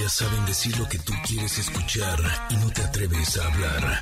[0.00, 4.00] Ellas saben decir lo que tú quieres escuchar y no te atreves a hablar.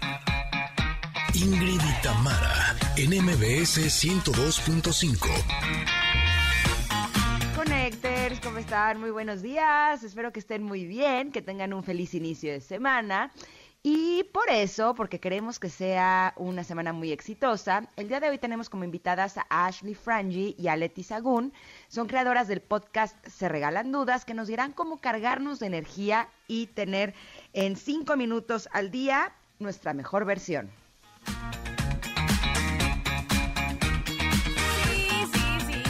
[1.34, 5.26] Ingrid y Tamara, en MBS 102.5.
[7.57, 9.00] Connectors, ¿cómo están?
[9.00, 10.05] Muy buenos días.
[10.05, 13.33] Espero que estén muy bien, que tengan un feliz inicio de semana.
[13.83, 18.39] Y por eso, porque queremos que sea una semana muy exitosa, el día de hoy
[18.39, 21.53] tenemos como invitadas a Ashley Frangi y a Leti Sagún.
[21.87, 26.67] Son creadoras del podcast Se Regalan Dudas, que nos dirán cómo cargarnos de energía y
[26.67, 27.14] tener
[27.53, 30.71] en cinco minutos al día nuestra mejor versión.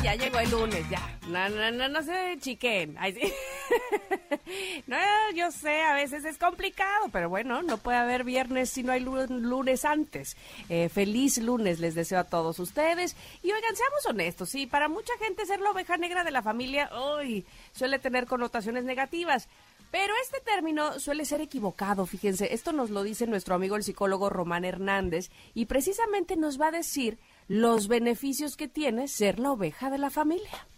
[0.09, 1.19] Ya llegó el lunes, ya.
[1.29, 2.97] No, no, no, no se chiquen.
[2.99, 3.15] Ay,
[4.87, 4.97] no,
[5.35, 9.01] yo sé, a veces es complicado, pero bueno, no puede haber viernes si no hay
[9.01, 10.39] lunes antes.
[10.71, 13.17] Eh, feliz lunes les deseo a todos ustedes.
[13.43, 16.89] Y oigan, seamos honestos, sí, para mucha gente ser la oveja negra de la familia,
[16.95, 19.47] hoy suele tener connotaciones negativas.
[19.91, 24.31] Pero este término suele ser equivocado, fíjense, esto nos lo dice nuestro amigo el psicólogo
[24.31, 27.19] Román Hernández y precisamente nos va a decir
[27.49, 30.69] los beneficios que tiene ser la oveja de la familia.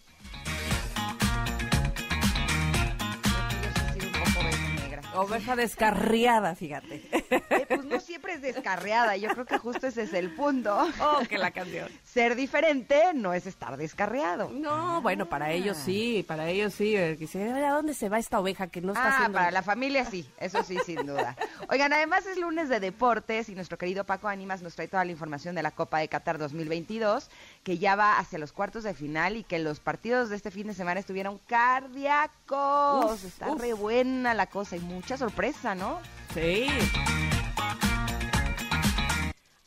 [5.14, 7.02] Oveja descarriada, fíjate.
[7.50, 10.76] Eh, pues no siempre es descarriada, yo creo que justo ese es el punto.
[11.00, 11.88] Oh, que la canción.
[12.04, 14.50] Ser diferente no es estar descarriado.
[14.50, 16.96] No, bueno, para ellos sí, para ellos sí.
[17.16, 19.38] Dice, ¿a dónde se va esta oveja que no está ah, haciendo?
[19.38, 21.36] para la familia sí, eso sí, sin duda.
[21.68, 25.10] Oigan, además es lunes de deportes y nuestro querido Paco Ánimas nos trae toda la
[25.10, 27.30] información de la Copa de Qatar 2022,
[27.62, 30.66] que ya va hacia los cuartos de final y que los partidos de este fin
[30.66, 33.24] de semana estuvieron cardíacos.
[33.24, 35.98] Está re buena la cosa y mucha sorpresa, ¿no?
[36.34, 36.66] Sí.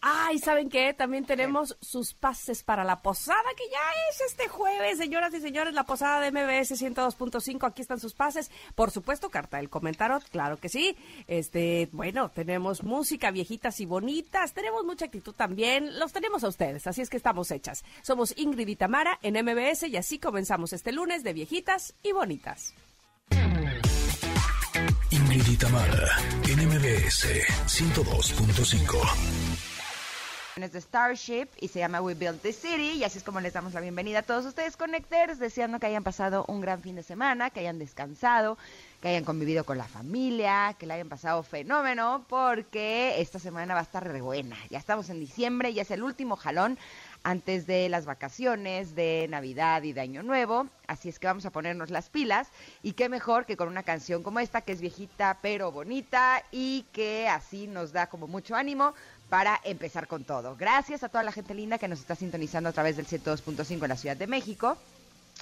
[0.05, 0.93] Ay, ¿saben qué?
[0.93, 3.79] También tenemos sus pases para la posada, que ya
[4.11, 7.65] es este jueves, señoras y señores, la posada de MBS 102.5.
[7.65, 8.51] Aquí están sus pases.
[8.75, 10.97] Por supuesto, carta del comentario, claro que sí.
[11.25, 14.53] Este, bueno, tenemos música, viejitas y bonitas.
[14.53, 15.97] Tenemos mucha actitud también.
[15.97, 17.85] Los tenemos a ustedes, así es que estamos hechas.
[18.01, 22.73] Somos Ingrid y Tamara en MBS y así comenzamos este lunes de viejitas y bonitas.
[25.11, 26.09] Ingrid y Tamara,
[26.49, 27.25] en MBS
[27.67, 29.52] 102.5 es
[30.55, 33.73] de Starship y se llama We Build the City y así es como les damos
[33.73, 37.49] la bienvenida a todos ustedes Connectors, deseando que hayan pasado un gran fin de semana,
[37.49, 38.59] que hayan descansado,
[39.01, 43.79] que hayan convivido con la familia, que la hayan pasado fenómeno, porque esta semana va
[43.79, 44.55] a estar re buena.
[44.69, 46.77] Ya estamos en diciembre, ya es el último jalón
[47.23, 51.51] antes de las vacaciones de Navidad y de Año Nuevo, así es que vamos a
[51.51, 52.49] ponernos las pilas
[52.81, 56.85] y qué mejor que con una canción como esta que es viejita pero bonita y
[56.91, 58.93] que así nos da como mucho ánimo
[59.29, 60.55] para empezar con todo.
[60.55, 63.89] Gracias a toda la gente linda que nos está sintonizando a través del 102.5 en
[63.89, 64.77] la Ciudad de México,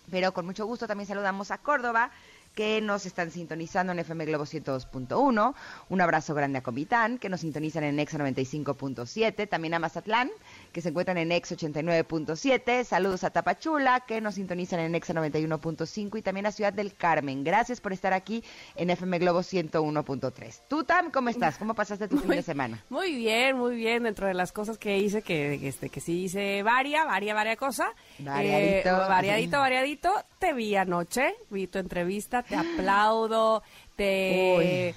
[0.09, 2.11] pero con mucho gusto también saludamos a Córdoba
[2.55, 5.53] que nos están sintonizando en FM Globo 102.1.
[5.89, 9.47] Un abrazo grande a Comitán, que nos sintonizan en Ex 95.7.
[9.47, 10.29] También a Mazatlán,
[10.71, 12.83] que se encuentran en Ex 89.7.
[12.83, 16.17] Saludos a Tapachula, que nos sintonizan en Ex 91.5.
[16.17, 17.43] Y también a Ciudad del Carmen.
[17.43, 18.43] Gracias por estar aquí
[18.75, 20.61] en FM Globo 101.3.
[20.67, 21.57] Tú, Tam, ¿cómo estás?
[21.57, 22.83] ¿Cómo pasaste tu fin de semana?
[22.89, 24.03] Muy bien, muy bien.
[24.03, 27.93] Dentro de las cosas que hice, que, este, que sí hice varia, varia, varia cosa.
[28.19, 28.89] Variadito.
[28.89, 30.13] Eh, variadito, variadito.
[30.39, 33.63] Te vi anoche, vi tu entrevista, te aplaudo,
[33.95, 34.95] te...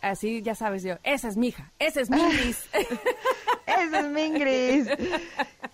[0.00, 2.68] Así, ya sabes, yo, esa es mi hija, esa es Mingris.
[3.66, 4.86] esa es Mingris.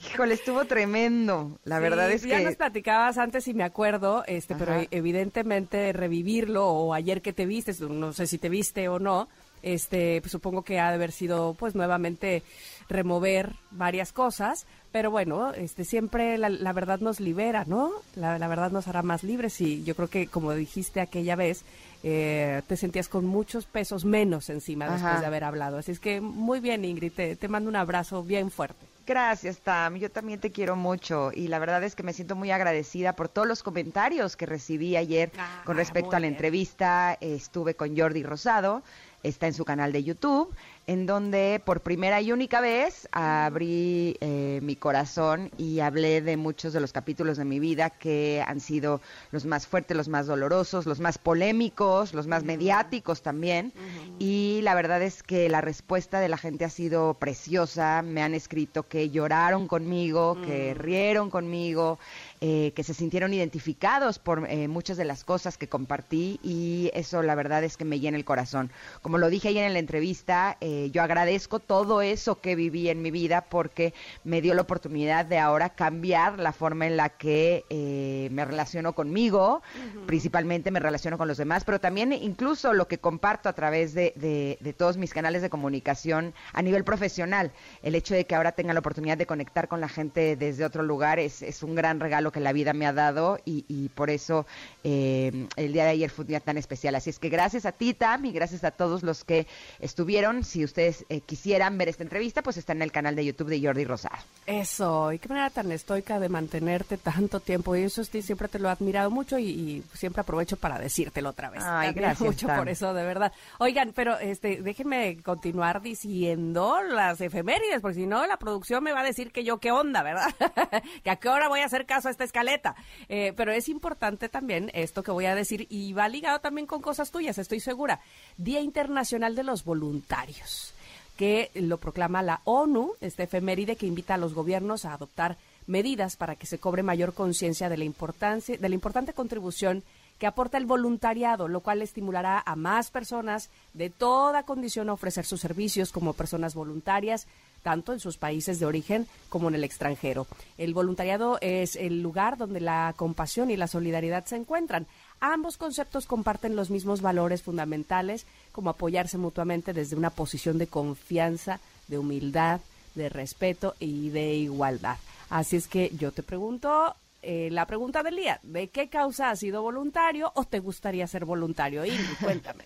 [0.06, 1.58] Híjole, estuvo tremendo.
[1.64, 2.28] La verdad es que...
[2.28, 7.44] Ya nos platicabas antes y me acuerdo, este, pero evidentemente revivirlo o ayer que te
[7.44, 9.28] viste, no sé si te viste o no,
[9.62, 12.42] este, pues supongo que ha de haber sido, pues nuevamente
[12.88, 17.92] remover varias cosas, pero bueno, este siempre la, verdad nos libera, ¿no?
[18.14, 21.64] La, verdad nos hará más libres y yo creo que como dijiste aquella vez,
[22.02, 25.78] eh, te sentías con muchos pesos menos encima después de haber hablado.
[25.78, 28.86] Así es que muy bien, Ingrid, te, mando un abrazo bien fuerte.
[29.06, 29.96] Gracias, Tam.
[29.96, 33.28] Yo también te quiero mucho y la verdad es que me siento muy agradecida por
[33.28, 37.16] todos los comentarios que recibí ayer ah, con respecto a la entrevista.
[37.20, 38.82] Estuve con Jordi Rosado,
[39.22, 40.54] está en su canal de YouTube
[40.88, 46.72] en donde por primera y única vez abrí eh, mi corazón y hablé de muchos
[46.72, 50.86] de los capítulos de mi vida que han sido los más fuertes, los más dolorosos,
[50.86, 53.74] los más polémicos, los más mediáticos también.
[54.18, 58.00] Y la verdad es que la respuesta de la gente ha sido preciosa.
[58.00, 60.78] Me han escrito que lloraron conmigo, que mm.
[60.78, 61.98] rieron conmigo.
[62.40, 67.22] Eh, que se sintieron identificados por eh, muchas de las cosas que compartí y eso
[67.22, 68.70] la verdad es que me llena el corazón.
[69.02, 73.02] Como lo dije ayer en la entrevista, eh, yo agradezco todo eso que viví en
[73.02, 73.92] mi vida porque
[74.22, 78.92] me dio la oportunidad de ahora cambiar la forma en la que eh, me relaciono
[78.92, 79.62] conmigo,
[80.06, 84.12] principalmente me relaciono con los demás, pero también incluso lo que comparto a través de,
[84.16, 87.50] de, todos mis canales de comunicación a nivel profesional.
[87.82, 90.84] El hecho de que ahora tenga la oportunidad de conectar con la gente desde otro
[90.84, 94.10] lugar es, es un gran regalo que la vida me ha dado y, y por
[94.10, 94.46] eso
[94.84, 96.94] eh, el día de ayer fue un día tan especial.
[96.94, 99.46] Así es que gracias a ti, Tam, y gracias a todos los que
[99.80, 100.44] estuvieron.
[100.44, 103.60] Si ustedes eh, quisieran ver esta entrevista, pues está en el canal de YouTube de
[103.60, 104.16] Jordi Rosado.
[104.46, 107.76] Eso, y qué manera tan estoica de mantenerte tanto tiempo.
[107.76, 111.50] Y eso sí, siempre te lo he admirado mucho y, siempre aprovecho para decírtelo otra
[111.50, 111.62] vez.
[111.64, 112.26] Ay, gracias.
[112.26, 113.32] mucho por eso, de verdad.
[113.58, 119.00] Oigan, pero este, déjenme continuar diciendo las efemérides, porque si no, la producción me va
[119.00, 120.28] a decir que yo qué onda, ¿verdad?
[121.04, 122.76] que a qué hora voy a hacer caso a escaleta.
[123.08, 126.82] Eh, pero es importante también esto que voy a decir y va ligado también con
[126.82, 128.00] cosas tuyas, estoy segura.
[128.36, 130.74] Día Internacional de los Voluntarios
[131.16, 135.36] que lo proclama la ONU, este efeméride que invita a los gobiernos a adoptar
[135.66, 139.82] medidas para que se cobre mayor conciencia de la importancia de la importante contribución
[140.18, 145.24] que aporta el voluntariado, lo cual estimulará a más personas de toda condición a ofrecer
[145.24, 147.28] sus servicios como personas voluntarias,
[147.68, 150.26] tanto en sus países de origen como en el extranjero.
[150.56, 154.86] El voluntariado es el lugar donde la compasión y la solidaridad se encuentran.
[155.20, 161.60] Ambos conceptos comparten los mismos valores fundamentales, como apoyarse mutuamente desde una posición de confianza,
[161.88, 162.62] de humildad,
[162.94, 164.96] de respeto y de igualdad.
[165.28, 169.40] Así es que yo te pregunto, eh, la pregunta del día, ¿de qué causa has
[169.40, 171.84] sido voluntario o te gustaría ser voluntario?
[171.84, 172.64] Ingrid, cuéntame.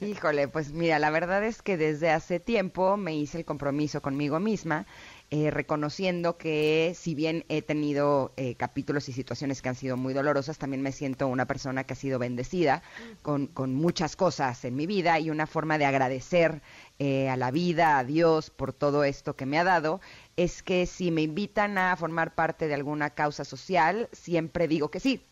[0.00, 4.38] Híjole, pues mira, la verdad es que desde hace tiempo me hice el compromiso conmigo
[4.38, 4.86] misma
[5.32, 10.12] eh, reconociendo que si bien he tenido eh, capítulos y situaciones que han sido muy
[10.12, 12.82] dolorosas, también me siento una persona que ha sido bendecida
[13.22, 16.62] con, con muchas cosas en mi vida y una forma de agradecer
[17.00, 20.00] eh, a la vida, a Dios por todo esto que me ha dado,
[20.36, 25.00] es que si me invitan a formar parte de alguna causa social, siempre digo que
[25.00, 25.24] sí.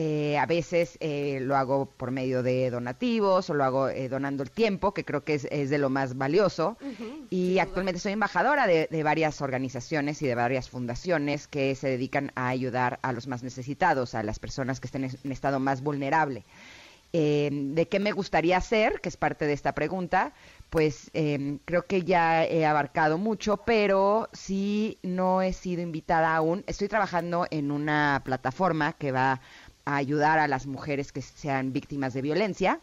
[0.00, 4.44] Eh, a veces eh, lo hago por medio de donativos o lo hago eh, donando
[4.44, 6.76] el tiempo, que creo que es, de lo más valioso.
[7.30, 12.46] y actualmente soy embajadora de, varias organizaciones y de varias fundaciones que se dedican a
[12.46, 16.44] ayudar a los más necesitados, a las personas que estén en estado más vulnerable.
[17.10, 19.00] ¿De qué me gustaría hacer?
[19.00, 20.32] Que es parte de esta pregunta.
[20.70, 21.10] Pues
[21.64, 26.64] creo que ya he abarcado mucho, pero sí no he sido invitada aún.
[26.66, 29.40] Estoy trabajando en una plataforma que va
[29.84, 32.80] a ayudar a las mujeres que sean víctimas de violencia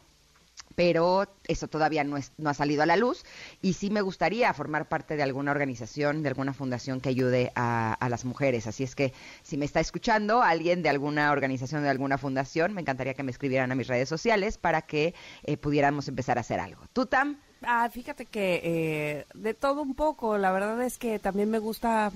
[0.75, 3.23] pero eso todavía no, es, no ha salido a la luz
[3.61, 7.97] y sí me gustaría formar parte de alguna organización, de alguna fundación que ayude a,
[8.09, 8.67] las mujeres.
[8.67, 12.81] Así es que si me está escuchando alguien de alguna organización, de alguna fundación, me
[12.81, 16.59] encantaría que me escribieran a mis redes sociales para que eh, pudiéramos empezar a hacer
[16.59, 16.83] algo.
[16.93, 17.37] ¿Tú, Tam?
[17.61, 22.11] Ah, fíjate que eh, de todo un poco, la verdad es que también me gusta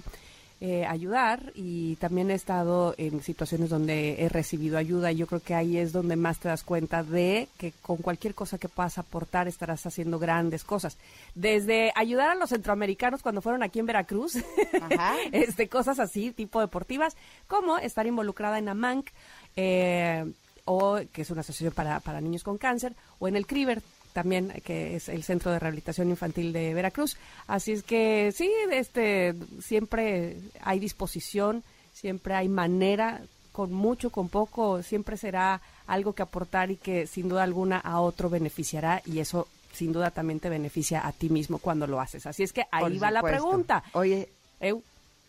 [0.62, 5.10] eh, ayudar y también he estado en situaciones donde he recibido ayuda.
[5.10, 8.36] Y yo creo que ahí es donde más te das cuenta de que con cualquier
[8.36, 10.98] cosa que puedas aportar estarás haciendo grandes cosas.
[11.34, 14.34] Desde ayudar a los centroamericanos cuando fueron aquí en Veracruz,
[15.32, 17.16] este cosas así, tipo deportivas,
[17.48, 19.08] como estar involucrada en AMANC,
[19.56, 20.30] eh,
[20.66, 23.82] o que es una asociación para, para niños con cáncer, o en el CRIBER,
[24.14, 27.18] también, que es el Centro de Rehabilitación Infantil de Veracruz.
[27.48, 31.64] Así es que sí, este, siempre hay disposición,
[31.94, 33.22] siempre hay manera,
[33.52, 38.00] con mucho, con poco, siempre será algo que aportar y que sin duda alguna a
[38.00, 42.26] otro beneficiará y eso sin duda también te beneficia a ti mismo cuando lo haces.
[42.26, 43.84] Así es que ahí va la pregunta.
[43.94, 44.30] Oye,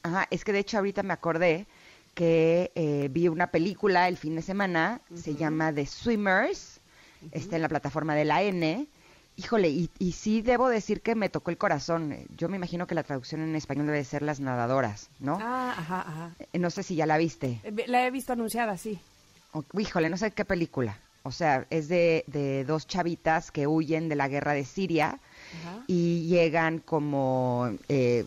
[0.02, 1.66] Ajá, es que de hecho ahorita me acordé
[2.14, 6.79] que eh, vi una película el fin de semana, se llama The Swimmers,
[7.32, 8.86] está en la plataforma de la N.
[9.36, 12.14] Híjole, y, y, sí debo decir que me tocó el corazón.
[12.36, 15.38] Yo me imagino que la traducción en español debe ser las nadadoras, ¿no?
[15.40, 16.30] Ah, ajá, ajá.
[16.52, 17.60] Eh, no sé si ya la viste.
[17.62, 19.00] Eh, la he visto anunciada, sí.
[19.78, 20.98] híjole, no sé qué película.
[21.22, 25.20] O sea, es de, de dos chavitas que huyen de la guerra de Siria
[25.86, 28.24] y llegan como, eh,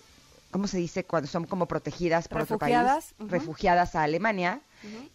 [0.51, 1.03] ¿cómo se dice?
[1.03, 2.75] Cuando son como protegidas por otro país.
[3.19, 4.61] Refugiadas a Alemania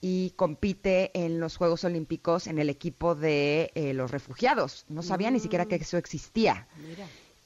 [0.01, 4.85] y compite en los Juegos Olímpicos en el equipo de eh, los refugiados.
[4.89, 5.83] No sabía ni siquiera que mm.
[5.83, 6.67] eso existía.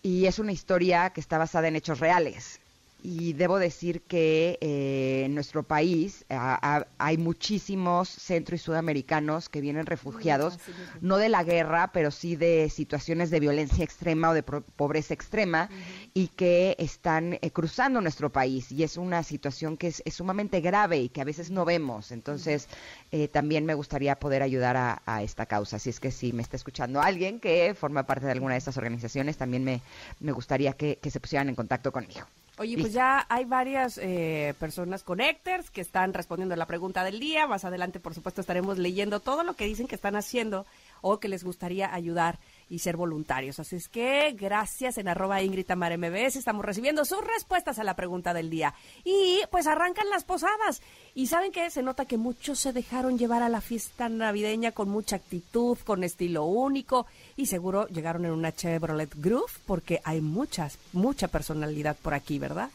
[0.02, 2.61] Y es una historia que está basada en hechos reales.
[3.02, 9.86] Y debo decir que eh, en nuestro país hay muchísimos centro y sudamericanos que vienen
[9.86, 10.58] refugiados,
[11.00, 15.68] no de la guerra, pero sí de situaciones de violencia extrema o de pobreza extrema
[16.14, 20.98] y que están eh, cruzando nuestro país y es una situación que es, sumamente grave
[20.98, 22.12] y que a veces no vemos.
[22.12, 22.68] Entonces,
[23.10, 25.76] eh, también me gustaría poder ayudar a, esta causa.
[25.76, 28.76] Así es que si me está escuchando alguien que forma parte de alguna de estas
[28.76, 29.80] organizaciones, también me,
[30.20, 32.26] me gustaría que se pusieran en contacto conmigo.
[32.58, 37.18] Oye, pues ya hay varias eh, personas connectors que están respondiendo a la pregunta del
[37.18, 37.46] día.
[37.46, 40.66] Más adelante, por supuesto, estaremos leyendo todo lo que dicen que están haciendo
[41.00, 42.38] o que les gustaría ayudar
[42.68, 43.58] y ser voluntarios.
[43.60, 46.36] Así es que gracias en arroba Ingrid Tamar MBS.
[46.36, 48.74] Estamos recibiendo sus respuestas a la pregunta del día.
[49.04, 50.82] Y pues arrancan las posadas.
[51.14, 54.88] Y saben que se nota que muchos se dejaron llevar a la fiesta navideña con
[54.88, 57.06] mucha actitud, con estilo único.
[57.36, 62.70] Y seguro llegaron en una Chevrolet Groove porque hay muchas, mucha personalidad por aquí, ¿verdad?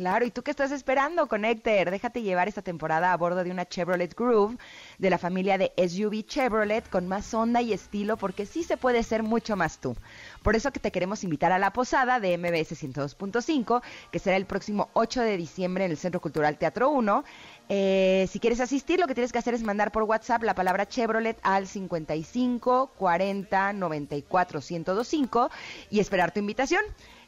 [0.00, 1.90] Claro, ¿y tú qué estás esperando, Connector?
[1.90, 4.56] Déjate llevar esta temporada a bordo de una Chevrolet Groove
[4.96, 9.02] de la familia de SUV Chevrolet con más onda y estilo porque sí se puede
[9.02, 9.94] ser mucho más tú.
[10.42, 14.46] Por eso que te queremos invitar a la posada de MBS 102.5 que será el
[14.46, 17.22] próximo 8 de diciembre en el Centro Cultural Teatro 1.
[17.68, 20.88] Eh, si quieres asistir, lo que tienes que hacer es mandar por WhatsApp la palabra
[20.88, 25.50] Chevrolet al 55 40 94 1025
[25.90, 26.82] y esperar tu invitación.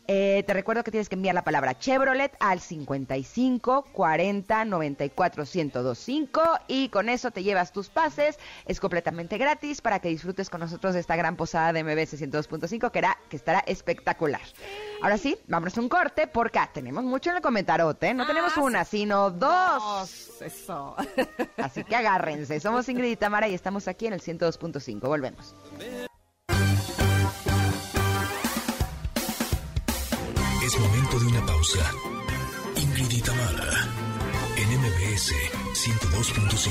[0.08, 6.42] Eh, te recuerdo que tienes que enviar la palabra Chevrolet al 55 40 94 1025
[6.66, 8.38] y con eso te llevas tus pases.
[8.66, 12.90] Es completamente gratis para que disfrutes con nosotros de esta gran posada de MBS 102.5
[12.90, 14.42] que, que estará espectacular.
[15.02, 18.12] Ahora sí, vámonos a un corte porque tenemos mucho en el comentarote.
[18.14, 20.40] No tenemos ah, una, sino dos.
[20.40, 20.96] Eso.
[21.56, 22.60] Así que agárrense.
[22.60, 25.00] Somos Ingrid y Tamara y estamos aquí en el 102.5.
[25.00, 25.54] Volvemos.
[31.72, 31.90] Pausa.
[32.76, 33.24] Ingrid
[34.56, 35.32] en MBS
[35.74, 36.70] 102.5.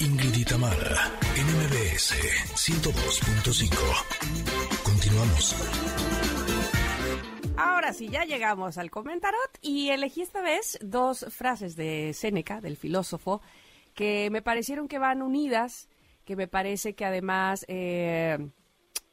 [0.00, 2.12] Ingrid y Tamara, en MBS
[2.54, 4.82] 102.5.
[4.84, 5.56] Continuamos.
[7.56, 12.76] Ahora sí, ya llegamos al comentarot y elegí esta vez dos frases de Séneca, del
[12.76, 13.40] filósofo,
[13.94, 15.88] que me parecieron que van unidas,
[16.24, 18.38] que me parece que además eh,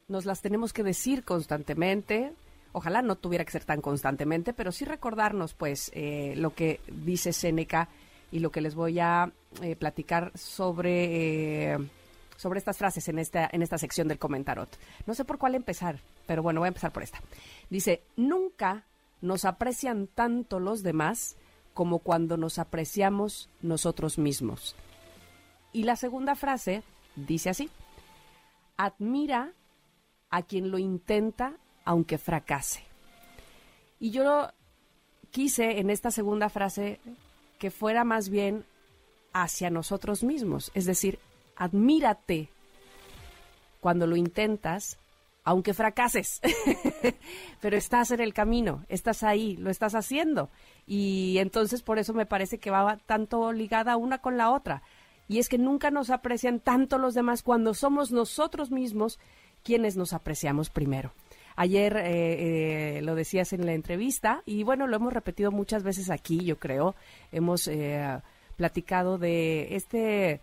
[0.07, 2.33] nos las tenemos que decir constantemente.
[2.71, 7.33] Ojalá no tuviera que ser tan constantemente, pero sí recordarnos, pues, eh, lo que dice
[7.33, 7.89] Séneca
[8.31, 9.31] y lo que les voy a
[9.61, 11.77] eh, platicar sobre, eh,
[12.35, 14.77] sobre estas frases en esta, en esta sección del comentarot.
[15.05, 17.21] No sé por cuál empezar, pero bueno, voy a empezar por esta.
[17.69, 18.83] Dice, nunca
[19.21, 21.37] nos aprecian tanto los demás
[21.73, 24.75] como cuando nos apreciamos nosotros mismos.
[25.71, 26.83] Y la segunda frase
[27.15, 27.69] dice así,
[28.77, 29.53] admira
[30.29, 32.83] a quien lo intenta aunque fracase.
[33.99, 34.49] Y yo
[35.31, 36.99] quise en esta segunda frase
[37.59, 38.65] que fuera más bien
[39.33, 41.19] hacia nosotros mismos, es decir,
[41.55, 42.49] admírate
[43.79, 44.97] cuando lo intentas,
[45.43, 46.41] aunque fracases,
[47.61, 50.49] pero estás en el camino, estás ahí, lo estás haciendo.
[50.87, 54.81] Y entonces por eso me parece que va tanto ligada una con la otra.
[55.27, 59.19] Y es que nunca nos aprecian tanto los demás cuando somos nosotros mismos
[59.65, 61.11] quienes nos apreciamos primero.
[61.57, 66.09] Ayer eh, eh, lo decías en la entrevista y bueno, lo hemos repetido muchas veces
[66.09, 66.95] aquí, yo creo.
[67.31, 68.21] Hemos eh,
[68.55, 70.39] platicado de este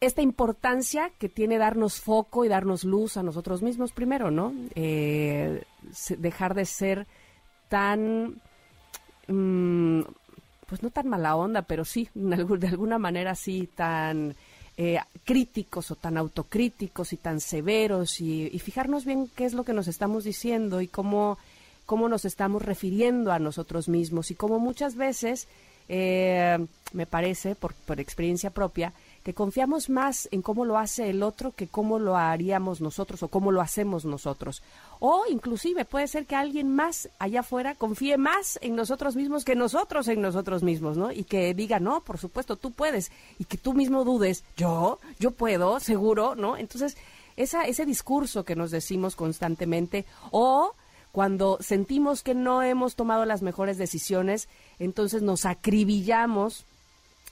[0.00, 4.52] esta importancia que tiene darnos foco y darnos luz a nosotros mismos primero, ¿no?
[4.74, 7.06] dejar de ser
[7.68, 8.40] tan,
[9.26, 10.02] mm,
[10.66, 14.36] pues no tan mala onda, pero sí, de alguna manera sí, tan
[14.80, 19.72] eh, críticos o tan autocríticos y tan severos y, fijarnos bien qué es lo que
[19.72, 21.36] nos estamos diciendo y cómo,
[21.84, 24.30] cómo nos estamos refiriendo a nosotros mismos.
[24.30, 25.48] Y cómo muchas veces,
[25.88, 28.92] eh, me parece, por, por experiencia propia,
[29.22, 33.28] que confiamos más en cómo lo hace el otro que cómo lo haríamos nosotros o
[33.28, 34.62] cómo lo hacemos nosotros.
[35.00, 39.54] O inclusive puede ser que alguien más allá afuera confíe más en nosotros mismos que
[39.54, 41.12] nosotros en nosotros mismos, ¿no?
[41.12, 43.12] Y que diga, no, por supuesto, tú puedes.
[43.38, 46.56] Y que tú mismo dudes, yo, yo puedo, seguro, ¿no?
[46.56, 46.96] Entonces,
[47.36, 50.72] ese discurso que nos decimos constantemente o
[51.12, 54.48] cuando sentimos que no hemos tomado las mejores decisiones,
[54.78, 56.64] entonces nos acribillamos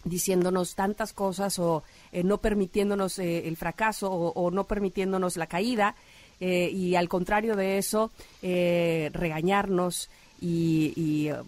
[0.06, 1.82] diciéndonos tantas cosas o
[2.12, 5.94] eh, no permitiéndonos eh, el fracaso o, no permitiéndonos la caída
[6.40, 8.10] eh, y al contrario de eso,
[8.42, 10.10] eh, regañarnos
[10.40, 11.44] y, uh,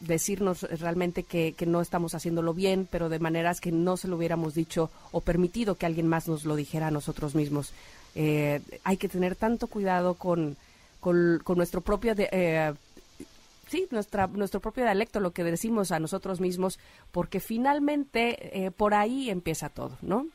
[0.00, 4.54] decirnos realmente que, no estamos haciéndolo bien, pero de maneras que no se lo hubiéramos
[4.54, 7.72] dicho o permitido que alguien más nos lo dijera a nosotros mismos.
[8.16, 10.56] eh, hay que tener tanto cuidado con,
[11.00, 12.14] con, nuestro propio...
[12.16, 12.74] Eh,
[13.74, 16.78] sí, nuestra, nuestro propio dialecto, lo que decimos a nosotros mismos,
[17.10, 20.26] porque finalmente eh, por ahí empieza todo, ¿no?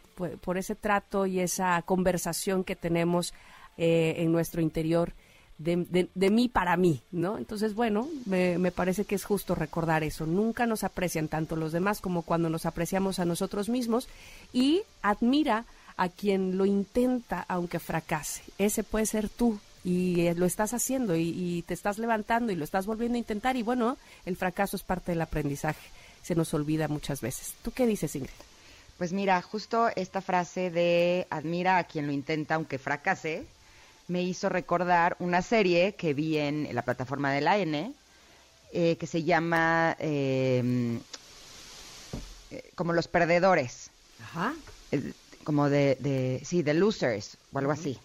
[0.42, 3.34] Por, ese trato y esa conversación que tenemos
[3.78, 5.14] en nuestro interior
[5.60, 7.38] de, de, mí para mí, ¿no?
[7.38, 10.26] Entonces, bueno, me, me, parece que es justo recordar eso.
[10.26, 14.08] Nunca nos aprecian tanto los demás como cuando nos apreciamos a nosotros mismos
[14.54, 15.66] y admira
[15.98, 18.42] a quien lo intenta aunque fracase.
[18.58, 22.56] Ese puede ser tú y eh, lo estás haciendo y, y te estás levantando y
[22.56, 25.90] lo estás volviendo a intentar y bueno, el fracaso es parte del aprendizaje.
[26.22, 27.56] Se nos olvida muchas veces.
[27.64, 28.30] ¿Tú qué dices, Ingrid?
[29.00, 33.46] Pues mira, justo esta frase de admira a quien lo intenta aunque fracase,
[34.08, 37.92] me hizo recordar una serie que vi en, la plataforma de la N,
[38.72, 41.00] eh, que se llama em,
[42.52, 43.90] eh, como Los Perdedores.
[44.22, 44.54] Ajá.
[45.44, 47.98] como de, sí, The Losers o algo así.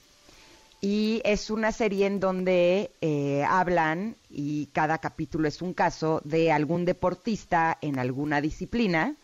[0.85, 6.53] Y es una serie en donde eh, hablan, y cada capítulo es un caso, de
[6.53, 9.17] algún deportista en alguna disciplina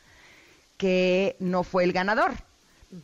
[0.79, 2.33] que no fue el ganador.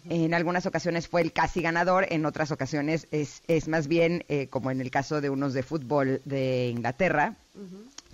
[0.09, 4.47] En algunas ocasiones fue el casi ganador, en otras ocasiones es, es más bien eh,
[4.49, 7.37] como en el caso de unos de fútbol de Inglaterra,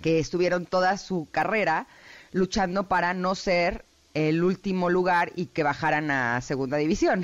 [0.01, 1.87] que estuvieron toda su carrera
[2.33, 7.23] luchando para no ser el último lugar y que bajaran a segunda división.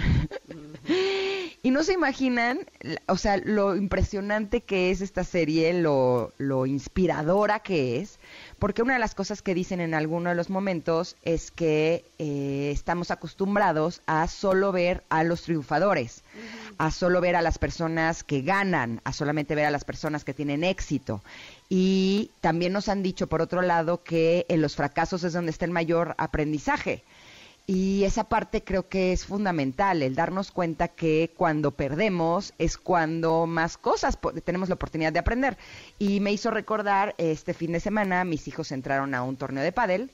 [1.61, 2.59] Y no se imaginan,
[3.07, 8.19] o sea, lo impresionante que es esta serie, lo, lo inspiradora que es,
[8.59, 12.69] porque una de las cosas que dicen en alguno de los momentos es que eh,
[12.71, 16.23] estamos acostumbrados a solo ver a los triunfadores,
[16.77, 20.33] a solo ver a las personas que ganan, a solamente ver a las personas que
[20.33, 21.21] tienen éxito.
[21.67, 25.65] Y también nos han dicho, por otro lado, que en los fracasos es donde está
[25.65, 27.03] el mayor aprendizaje.
[27.71, 33.45] Y esa parte creo que es fundamental, el darnos cuenta que cuando perdemos es cuando
[33.45, 35.55] más cosas tenemos la oportunidad de aprender.
[35.99, 39.71] Y me hizo recordar este fin de semana, mis hijos entraron a un torneo de
[39.71, 40.09] pádel,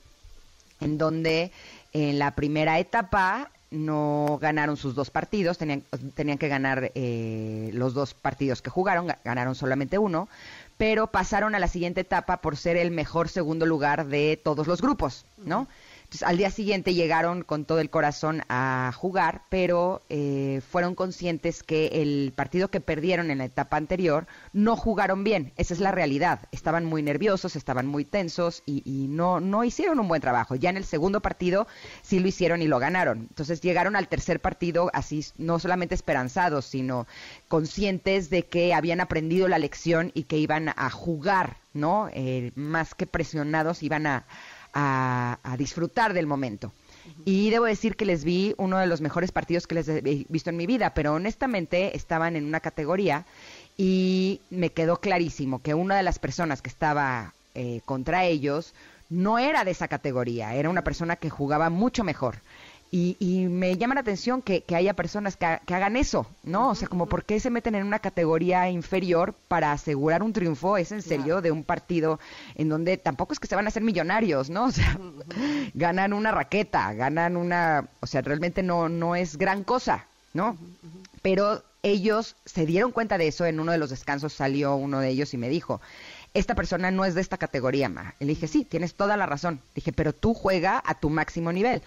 [0.82, 1.50] en donde
[1.94, 5.82] en la primera etapa no ganaron sus dos partidos, tenían,
[6.14, 10.28] tenían que ganar eh, los dos partidos que jugaron, ganaron solamente uno,
[10.76, 14.82] pero pasaron a la siguiente etapa por ser el mejor segundo lugar de todos los
[14.82, 15.66] grupos, ¿no?
[16.06, 21.64] Entonces, al día siguiente llegaron con todo el corazón a jugar, pero eh, fueron conscientes
[21.64, 25.52] que el partido que perdieron en la etapa anterior no jugaron bien.
[25.56, 26.48] Esa es la realidad.
[26.52, 30.54] Estaban muy nerviosos, estaban muy tensos y, no, no hicieron un buen trabajo.
[30.54, 31.66] Ya en el segundo partido
[32.02, 33.26] sí lo hicieron y lo ganaron.
[33.28, 37.08] Entonces llegaron al tercer partido así, no solamente esperanzados, sino
[37.48, 42.08] conscientes de que habían aprendido la lección y que iban a jugar, ¿no?
[42.12, 44.24] Eh, más que presionados, iban a
[44.78, 46.72] a, disfrutar del momento.
[47.24, 50.50] Y debo decir que les vi uno de los mejores partidos que les he visto
[50.50, 53.24] en mi vida, pero honestamente estaban en una categoría
[53.78, 58.74] y me quedó clarísimo que una de las personas que estaba eh, contra ellos
[59.08, 62.36] no era de esa categoría, era una persona que jugaba mucho mejor.
[62.90, 66.70] Y, me llama la atención que, haya personas que, hagan eso, ¿no?
[66.70, 70.76] O sea, como por qué se meten en una categoría inferior para asegurar un triunfo,
[70.76, 72.18] es en serio, de un partido
[72.54, 74.66] en donde tampoco es que se van a hacer millonarios, ¿no?
[74.66, 74.98] O sea,
[75.74, 80.56] ganan una raqueta, ganan una, o sea, realmente no, no es gran cosa, ¿no?
[81.22, 85.08] Pero ellos se dieron cuenta de eso, en uno de los descansos salió uno de
[85.08, 85.80] ellos y me dijo,
[86.38, 88.14] esta persona no es de esta categoría, Ma.
[88.20, 89.60] Le dije, sí, tienes toda la razón.
[89.74, 91.82] Dije, pero tú juega a tu máximo nivel.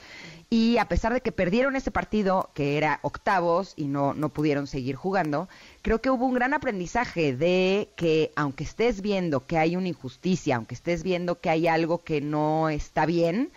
[0.49, 4.65] Y a pesar de que perdieron ese partido, que era octavos, y no, no pudieron
[4.65, 5.47] seguir jugando,
[5.83, 10.55] creo que hubo un gran aprendizaje de que aunque estés viendo que hay una injusticia,
[10.55, 13.51] aunque estés viendo que hay algo que no está bien,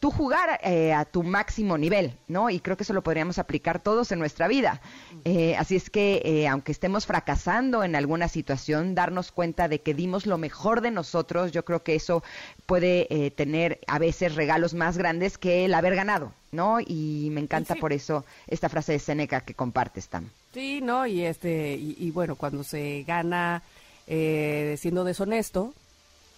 [0.00, 2.50] tú jugar eh, a tu máximo nivel, ¿no?
[2.50, 4.80] Y creo que eso lo podríamos aplicar todos en nuestra vida.
[5.24, 9.94] Eh, así es que, eh, aunque estemos fracasando en alguna situación, darnos cuenta de que
[9.94, 12.22] dimos lo mejor de nosotros, yo creo que eso
[12.66, 16.78] puede tener a veces regalos más grandes que el haber ganado, ¿no?
[16.80, 20.28] Y me encanta por eso esta frase de Seneca que compartes, Tam.
[20.52, 21.06] Sí, ¿no?
[21.06, 23.62] Y, este, y bueno, cuando se gana
[24.06, 25.72] siendo deshonesto,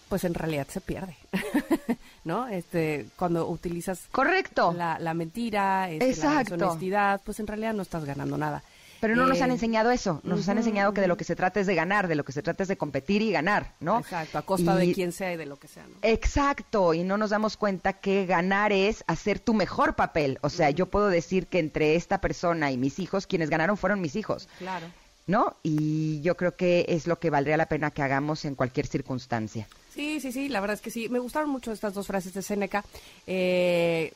[0.09, 1.15] pues en realidad se pierde.
[2.23, 2.47] ¿no?
[2.47, 4.73] Este, cuando utilizas Correcto.
[4.73, 8.63] La, la mentira, este, la deshonestidad, pues en realidad no estás ganando nada.
[9.01, 11.33] Pero no nos han eh, enseñado eso, nos han enseñado que de lo que se
[11.33, 13.99] trata es de ganar, de lo que se trata es de competir y ganar, ¿no?
[13.99, 15.95] Exacto, a costa de quien sea y de lo que sea, ¿no?
[16.01, 20.37] Exacto, y no nos damos cuenta que ganar es hacer tu mejor papel.
[20.41, 24.01] O sea, yo puedo decir que entre esta persona y mis hijos, quienes ganaron fueron
[24.01, 24.49] mis hijos.
[24.57, 24.87] Claro.
[25.27, 25.55] ¿No?
[25.63, 29.67] Y yo creo que es lo que valdría la pena que hagamos en cualquier circunstancia.
[29.99, 31.09] Sí, sí, sí, la verdad es que sí.
[31.09, 32.85] Me gustaron mucho estas dos frases de Seneca.
[33.27, 34.13] Eh,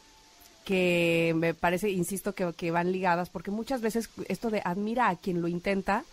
[0.64, 5.18] que me parece, insisto, que, que van ligadas, porque muchas veces esto de admira a
[5.18, 6.06] quien lo intenta,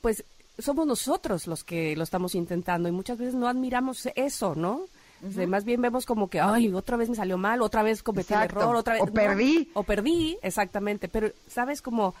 [0.00, 0.22] pues
[0.56, 4.82] somos nosotros los que lo estamos intentando y muchas veces no admiramos eso, ¿no?
[5.48, 8.42] más bien vemos como que, ay, otra vez me salió mal, otra vez cometí el
[8.42, 9.02] error, otra vez.
[9.02, 9.68] O perdí.
[9.74, 11.08] o perdí, exactamente.
[11.08, 11.82] Pero, ¿sabes?
[11.82, 12.14] Como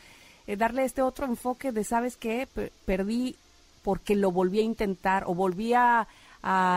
[0.48, 2.48] eh, darle este otro enfoque de, ¿sabes qué?
[2.84, 3.36] perdí
[3.82, 6.08] porque lo volví a intentar o volví a,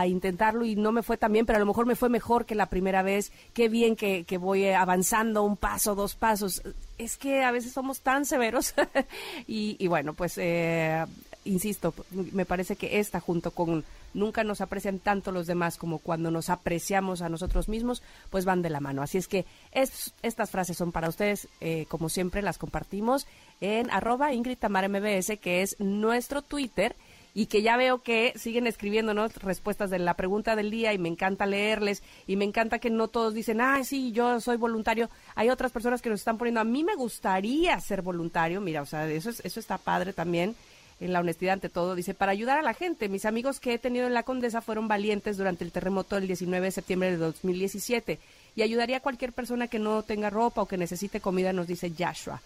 [0.06, 2.54] intentarlo y no me fue tan bien, pero a lo mejor me fue mejor que
[2.54, 3.32] la primera vez.
[3.52, 6.62] Qué bien que, que voy avanzando un paso, dos pasos.
[6.98, 8.74] Es que a veces somos tan severos
[9.46, 11.04] y, y, bueno, pues eh,
[11.44, 16.30] insisto, me parece que esta junto con nunca nos aprecian tanto los demás como cuando
[16.30, 19.02] nos apreciamos a nosotros mismos, pues van de la mano.
[19.02, 23.26] Así es que estas frases son para ustedes, eh, como siempre las compartimos
[23.60, 26.96] en arroba Ingrid Tamar MBS, que es nuestro Twitter
[27.34, 31.08] y que ya veo que siguen escribiéndonos respuestas de la pregunta del día y me
[31.08, 35.10] encanta leerles y me encanta que no todos dicen, ah, sí, yo soy voluntario.
[35.34, 38.86] Hay otras personas que nos están poniendo, a mí me gustaría ser voluntario, mira, o
[38.86, 40.54] sea, eso, eso está padre también
[41.00, 43.78] en la honestidad ante todo, dice, para ayudar a la gente, mis amigos que he
[43.78, 48.20] tenido en la Condesa fueron valientes durante el terremoto del 19 de septiembre de 2017
[48.54, 51.92] y ayudaría a cualquier persona que no tenga ropa o que necesite comida, nos dice
[51.98, 52.40] Joshua.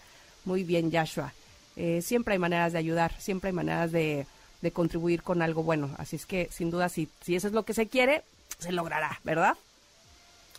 [0.45, 1.31] Muy bien, Joshua.
[1.75, 4.25] Eh, siempre hay maneras de ayudar, siempre hay maneras de,
[4.61, 5.89] de contribuir con algo bueno.
[5.97, 8.23] Así es que, sin duda, si, si eso es lo que se quiere,
[8.59, 9.55] se logrará, ¿verdad?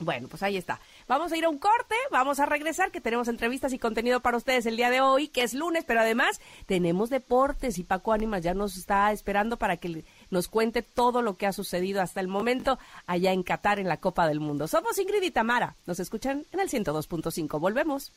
[0.00, 0.80] Bueno, pues ahí está.
[1.08, 4.38] Vamos a ir a un corte, vamos a regresar, que tenemos entrevistas y contenido para
[4.38, 8.42] ustedes el día de hoy, que es lunes, pero además tenemos deportes y Paco Ánimas
[8.42, 12.28] ya nos está esperando para que nos cuente todo lo que ha sucedido hasta el
[12.28, 14.68] momento allá en Qatar en la Copa del Mundo.
[14.68, 17.60] Somos Ingrid y Tamara, nos escuchan en el 102.5.
[17.60, 18.10] Volvemos.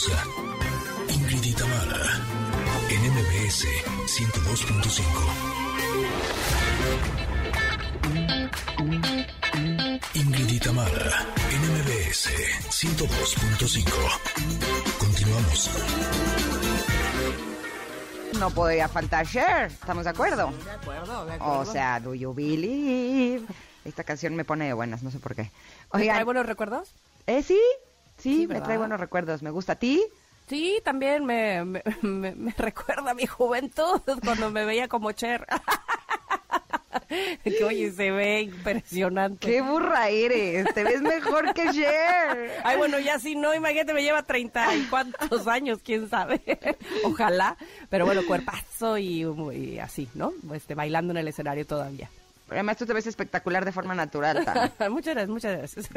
[0.00, 0.24] Pausa.
[1.08, 2.20] Ingrid y Tamara,
[2.88, 3.66] en MBS
[4.06, 5.04] 102.5.
[10.14, 12.28] Ingrid Itamara, NMBS
[12.70, 13.90] 102.5.
[14.98, 15.70] Continuamos.
[18.38, 20.52] No podría faltar Cher, ¿estamos de acuerdo?
[20.64, 21.58] De acuerdo, de acuerdo.
[21.60, 23.42] O sea, Do You Believe?
[23.84, 25.50] Esta canción me pone de buenas, no sé por qué.
[25.90, 26.88] Oigan, ¿Trae buenos recuerdos?
[27.26, 27.60] Eh, sí,
[28.20, 29.42] sí, me trae buenos recuerdos.
[29.42, 30.02] ¿Me gusta a ti?
[30.48, 35.46] Sí, también me, me, me recuerda a mi juventud cuando me veía como Cher.
[37.44, 39.46] que oye, se ve impresionante.
[39.46, 40.72] ¡Qué burra eres!
[40.74, 42.60] Te ves mejor que Cher.
[42.64, 46.40] Ay, bueno, ya si no, imagínate, me lleva treinta y cuántos años, quién sabe.
[47.04, 47.56] Ojalá.
[47.88, 50.32] Pero bueno, cuerpazo y, y así, ¿no?
[50.52, 52.10] Este, bailando en el escenario todavía.
[52.50, 54.38] Además, tú te ves espectacular de forma natural.
[54.90, 55.88] muchas gracias, muchas gracias.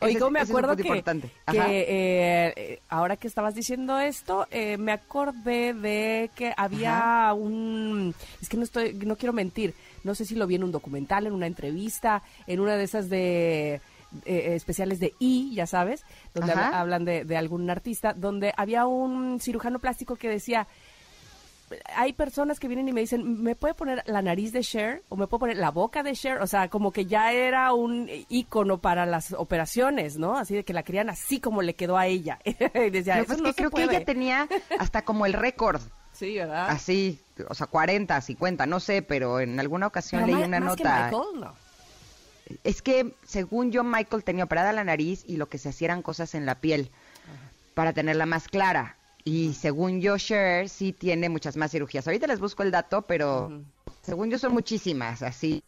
[0.00, 1.04] Oye, ¿cómo me acuerdo que,
[1.46, 8.14] eh, ahora que estabas diciendo esto, eh, me acordé de que había un...
[8.40, 11.26] Es que no, estoy, no quiero mentir, no sé si lo vi en un documental,
[11.26, 13.80] en una entrevista, en una de esas de...
[14.26, 16.04] Eh, especiales de I, ya sabes,
[16.34, 20.68] donde hablan de, de algún artista, donde había un cirujano plástico que decía,
[21.94, 25.02] hay personas que vienen y me dicen, ¿me puede poner la nariz de Cher?
[25.08, 26.38] ¿O me puede poner la boca de Cher?
[26.42, 30.36] O sea, como que ya era un ícono para las operaciones, ¿no?
[30.36, 32.38] Así de que la querían así como le quedó a ella.
[32.90, 35.80] decía, pues creo que ella tenía hasta como el récord.
[36.12, 36.70] Sí, ¿verdad?
[36.70, 41.10] Así, o sea, 40, 50, no sé, pero en alguna ocasión leí una nota.
[42.62, 46.34] Es que, según yo, Michael tenía operada la nariz y lo que se hacían cosas
[46.34, 46.90] en la piel
[47.74, 48.96] para tenerla más clara.
[49.24, 52.06] Y según yo, Cher sí tiene muchas más cirugías.
[52.06, 53.62] Ahorita les busco el dato, pero
[54.02, 55.62] según yo son muchísimas, así,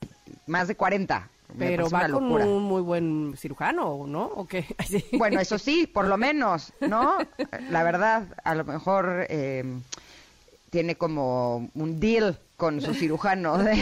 [0.46, 1.30] más de 40.
[1.58, 4.24] Pero va con un muy buen cirujano, ¿no?
[4.24, 4.66] ¿O qué?
[5.12, 7.16] Bueno, eso sí, por lo menos, ¿no?
[7.70, 9.64] La verdad, a lo mejor eh,
[10.70, 13.56] tiene como un deal con su cirujano.
[13.62, 13.72] no,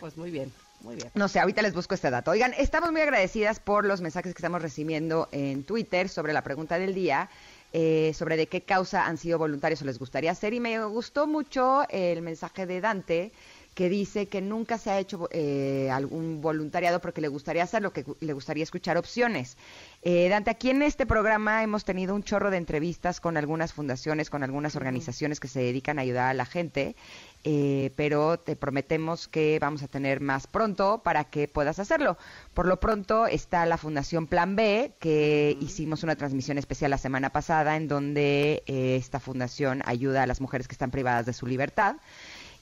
[0.00, 0.50] pues muy bien.
[0.80, 1.10] Muy bien.
[1.14, 2.30] No sé, ahorita les busco este dato.
[2.30, 6.78] Oigan, estamos muy agradecidas por los mensajes que estamos recibiendo en Twitter sobre la pregunta
[6.78, 7.30] del día.
[7.76, 10.54] Eh, sobre de qué causa han sido voluntarios o les gustaría hacer.
[10.54, 13.32] Y me gustó mucho el mensaje de Dante
[13.74, 18.04] que dice que nunca se ha hecho eh, algún voluntariado porque le gustaría hacerlo, que
[18.20, 19.56] le gustaría escuchar opciones.
[20.02, 24.30] Eh, Dante, aquí en este programa hemos tenido un chorro de entrevistas con algunas fundaciones,
[24.30, 26.96] con algunas organizaciones que se dedican a ayudar a la gente
[27.46, 32.16] eh, pero te prometemos que vamos a tener más pronto para que puedas hacerlo.
[32.54, 37.30] Por lo pronto está la Fundación Plan B, que hicimos una transmisión especial la semana
[37.30, 41.46] pasada en donde eh, esta fundación ayuda a las mujeres que están privadas de su
[41.46, 41.96] libertad.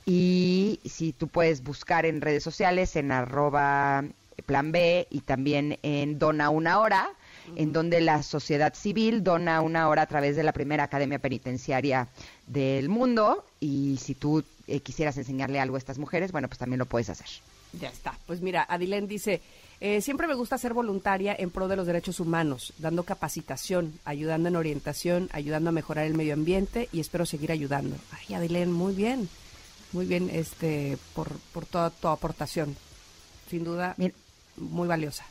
[0.04, 4.04] Y si tú puedes buscar en redes sociales en arroba
[4.46, 7.10] plan B y también en Dona Una Hora,
[7.56, 12.08] en donde la sociedad civil dona una hora a través de la primera academia penitenciaria
[12.46, 16.78] del mundo y si tú eh, quisieras enseñarle algo a estas mujeres, bueno, pues también
[16.78, 17.26] lo puedes hacer.
[17.80, 18.16] Ya está.
[18.26, 19.40] Pues mira, Adilén dice,
[19.80, 24.48] eh, siempre me gusta ser voluntaria en pro de los derechos humanos, dando capacitación, ayudando
[24.48, 27.96] en orientación, ayudando a mejorar el medio ambiente y espero seguir ayudando.
[28.12, 29.28] Ay, Adilén, muy bien.
[29.92, 32.76] Muy bien este por, por toda tu aportación.
[33.50, 33.94] Sin duda,
[34.56, 35.24] muy valiosa.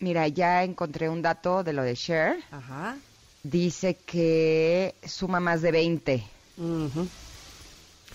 [0.00, 2.42] Mira, ya encontré un dato de lo de Cher.
[2.50, 2.96] Ajá.
[3.42, 6.24] Dice que suma más de 20.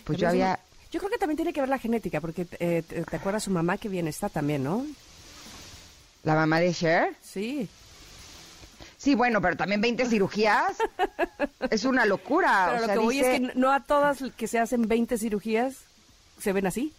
[0.03, 0.59] Pues yo había...
[0.91, 3.77] Yo creo que también tiene que ver la genética, porque eh, te, acuerdas su mamá
[3.77, 4.85] que bien está también, ¿no?
[6.23, 7.15] ¿La mamá de Cher?
[7.21, 7.67] Sí.
[9.05, 10.77] Sí, bueno, pero también 20 cirugías.
[11.69, 12.71] es una locura.
[12.71, 15.75] Pero lo que voy es que no a todas que se hacen 20 cirugías
[16.39, 16.91] se ven así.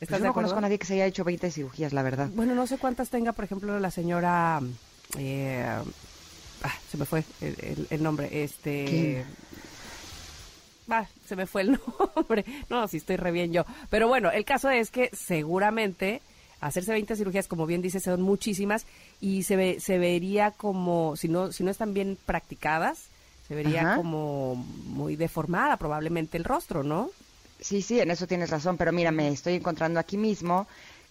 [0.00, 2.28] Pues ¿Estás yo no conozco a nadie que se haya hecho 20 cirugías, la verdad.
[2.34, 4.60] Bueno, no sé cuántas tenga, por ejemplo, la señora...
[5.16, 5.64] Eh,
[6.64, 8.42] ah, se me fue el, nombre.
[8.42, 9.24] Este...
[10.88, 11.78] Ah, se me fue el
[12.16, 12.44] nombre.
[12.70, 13.64] No, si estoy re bien yo.
[13.88, 16.22] Pero bueno, el caso es que seguramente
[16.62, 18.86] hacerse 20 cirugías, como bien dice, son muchísimas
[19.20, 23.06] y se, ve, se vería como, si no, si no están bien practicadas,
[23.46, 24.54] se vería como
[24.86, 27.10] muy deformada probablemente el rostro, ¿no?
[27.60, 30.66] Sí, sí, en eso tienes razón, pero mira, me estoy encontrando aquí mismo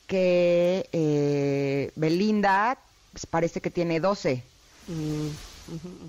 [0.07, 2.77] que eh, Belinda
[3.11, 4.43] pues, parece que tiene 12.
[4.87, 5.27] Mm,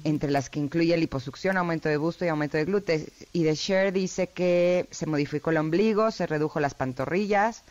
[0.04, 3.02] entre las que incluye liposucción, aumento de busto y aumento de glúteos.
[3.32, 7.62] Y de Cher dice que se modificó el ombligo, se redujo las pantorrillas,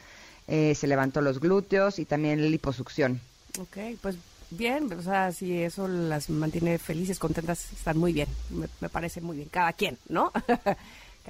[0.51, 3.21] eh, se levantó los glúteos y también la liposucción.
[3.57, 4.17] Ok, pues
[4.49, 9.37] bien, o sea, si eso las mantiene felices, contentas, están muy bien, me, parece muy
[9.37, 10.31] bien, cada quien, ¿no?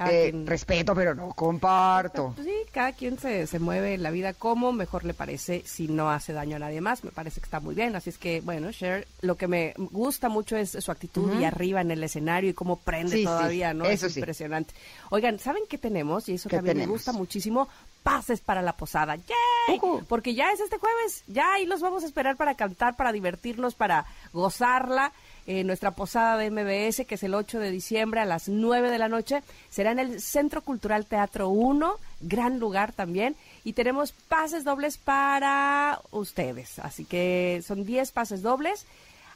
[0.09, 2.31] Eh, respeto, pero no comparto.
[2.33, 5.89] Pues sí, cada quien se, se mueve en la vida como mejor le parece, si
[5.89, 7.93] no hace daño a nadie más, me parece que está muy bien.
[7.97, 11.81] Así es que, bueno, Cher, lo que me gusta mucho es su actitud y arriba
[11.81, 13.83] en el escenario y cómo prende todavía, ¿no?
[13.83, 14.73] Eso es impresionante.
[15.09, 16.29] Oigan, ¿saben qué tenemos?
[16.29, 17.67] Y eso también me gusta muchísimo
[18.03, 19.15] pases para la posada.
[19.15, 19.79] ¡Yay!
[20.07, 23.75] Porque ya es este jueves, ya ahí los vamos a esperar para cantar, para divertirnos,
[23.75, 25.11] para gozarla.
[25.47, 28.99] Eh, nuestra posada de MBS, que es el 8 de diciembre a las 9 de
[28.99, 34.63] la noche, será en el Centro Cultural Teatro 1, gran lugar también, y tenemos pases
[34.63, 36.77] dobles para ustedes.
[36.77, 38.85] Así que son 10 pases dobles.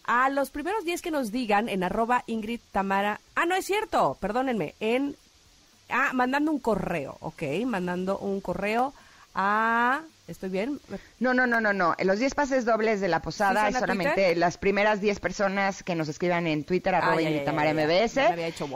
[0.08, 3.19] A los primeros 10 que nos digan en arroba Ingrid Tamara.
[3.34, 5.15] Ah, no es cierto, perdónenme, en
[5.89, 8.93] Ah, mandando un correo, ok, mandando un correo
[9.34, 10.02] a...
[10.28, 10.80] ¿Estoy bien?
[11.19, 11.95] No, no, no, no, no.
[12.04, 16.08] Los 10 pases dobles de la posada es solamente las primeras 10 personas que nos
[16.08, 18.17] escriban en Twitter, arroba MBS,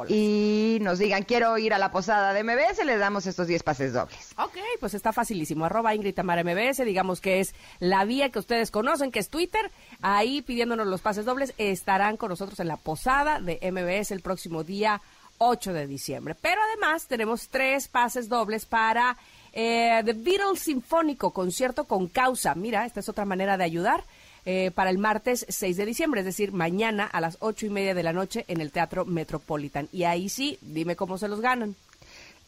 [0.09, 3.93] y nos digan, quiero ir a la posada de MBS, les damos estos 10 pases
[3.93, 4.35] dobles.
[4.37, 5.65] Ok, pues está facilísimo.
[5.65, 9.71] Arroba Ingrid Tamara MBS, digamos que es la vía que ustedes conocen, que es Twitter.
[10.03, 14.63] Ahí pidiéndonos los pases dobles, estarán con nosotros en la posada de MBS el próximo
[14.63, 15.01] día
[15.39, 16.35] 8 de diciembre.
[16.39, 19.17] Pero además tenemos tres pases dobles para
[19.51, 22.53] eh, The Beatles Sinfónico, concierto con causa.
[22.53, 24.03] Mira, esta es otra manera de ayudar.
[24.45, 27.93] Eh, para el martes 6 de diciembre, es decir, mañana a las ocho y media
[27.93, 29.89] de la noche en el Teatro Metropolitan.
[29.91, 31.75] Y ahí sí, dime cómo se los ganan.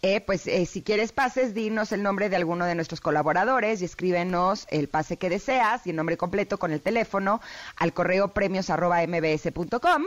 [0.03, 3.85] Eh, pues eh, si quieres pases, dinos el nombre de alguno de nuestros colaboradores y
[3.85, 7.39] escríbenos el pase que deseas y el nombre completo con el teléfono
[7.75, 10.05] al correo premios arroba mbs.com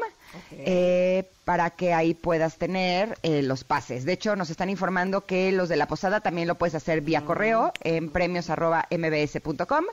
[0.51, 4.05] eh, para que ahí puedas tener eh, los pases.
[4.05, 7.25] De hecho, nos están informando que los de la posada también lo puedes hacer vía
[7.25, 9.85] correo en premios arroba mbs.com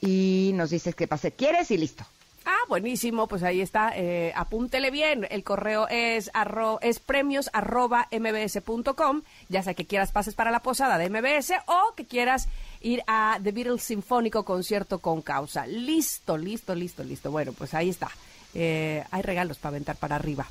[0.00, 2.04] y nos dices qué pase quieres y listo.
[2.44, 8.08] Ah, buenísimo, pues ahí está, eh, apúntele bien, el correo es, arro, es premios arroba
[8.10, 12.48] mbs.com, ya sea que quieras pases para la posada de MBS o que quieras
[12.80, 15.66] ir a The Beatles Sinfónico Concierto con Causa.
[15.66, 17.30] Listo, listo, listo, listo.
[17.30, 18.10] Bueno, pues ahí está.
[18.54, 20.46] Eh, hay regalos para aventar para arriba.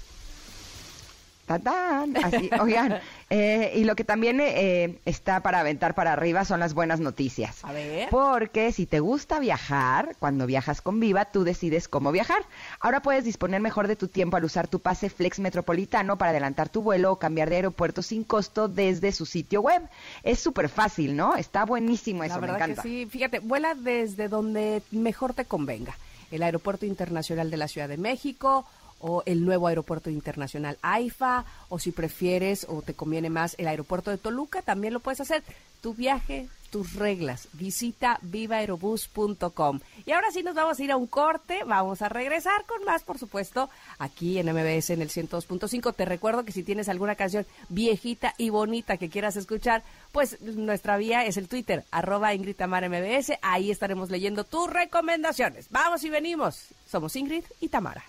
[2.24, 6.74] Así, oigan, eh, y lo que también eh, está para aventar para arriba son las
[6.74, 7.64] buenas noticias.
[7.64, 8.10] A ver.
[8.10, 12.44] Porque si te gusta viajar, cuando viajas con Viva, tú decides cómo viajar.
[12.80, 16.70] Ahora puedes disponer mejor de tu tiempo al usar tu pase Flex Metropolitano para adelantar
[16.70, 19.82] tu vuelo o cambiar de aeropuerto sin costo desde su sitio web.
[20.24, 21.36] Es súper fácil, ¿no?
[21.36, 22.82] Está buenísimo eso, La verdad me encanta.
[22.82, 25.96] Que sí, fíjate, vuela desde donde mejor te convenga.
[26.32, 28.66] El Aeropuerto Internacional de la Ciudad de México
[29.02, 34.12] o el nuevo aeropuerto internacional AIFA, o si prefieres o te conviene más el aeropuerto
[34.12, 35.44] de Toluca, también lo puedes hacer.
[35.82, 37.48] Tu viaje, tus reglas.
[37.54, 39.80] Visita vivaerobus.com.
[40.06, 43.04] Y ahora sí nos vamos a ir a un corte, vamos a regresar con más,
[43.04, 45.94] por supuesto, aquí en MBS en el 102.5.
[45.94, 50.98] Te recuerdo que si tienes alguna canción viejita y bonita que quieras escuchar, pues nuestra
[50.98, 53.34] vía es el Twitter, arroba Ingrid Tamara MBS.
[53.42, 55.68] Ahí estaremos leyendo tus recomendaciones.
[55.70, 56.68] Vamos y venimos.
[56.90, 58.04] Somos Ingrid y Tamara.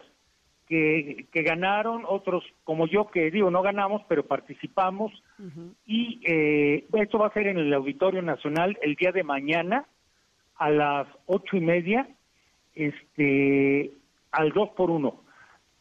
[0.67, 5.13] que, que, ganaron, otros como yo, que digo, no ganamos, pero participamos,
[5.87, 9.87] y eh, esto va a ser en el Auditorio Nacional el día de mañana,
[10.57, 12.09] a las ocho y media,
[12.75, 13.91] este,
[14.33, 15.23] al dos por uno.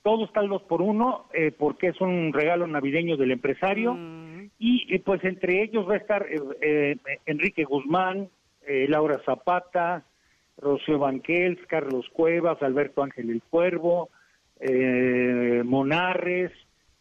[0.03, 3.97] Todo está al dos por uno eh, porque es un regalo navideño del empresario
[4.43, 4.49] Mm.
[4.59, 8.29] y eh, pues entre ellos va a estar eh, eh, Enrique Guzmán,
[8.67, 10.03] eh, Laura Zapata,
[10.57, 14.09] Rocío Banquels, Carlos Cuevas, Alberto Ángel el Cuervo,
[14.59, 16.51] eh, Monarres,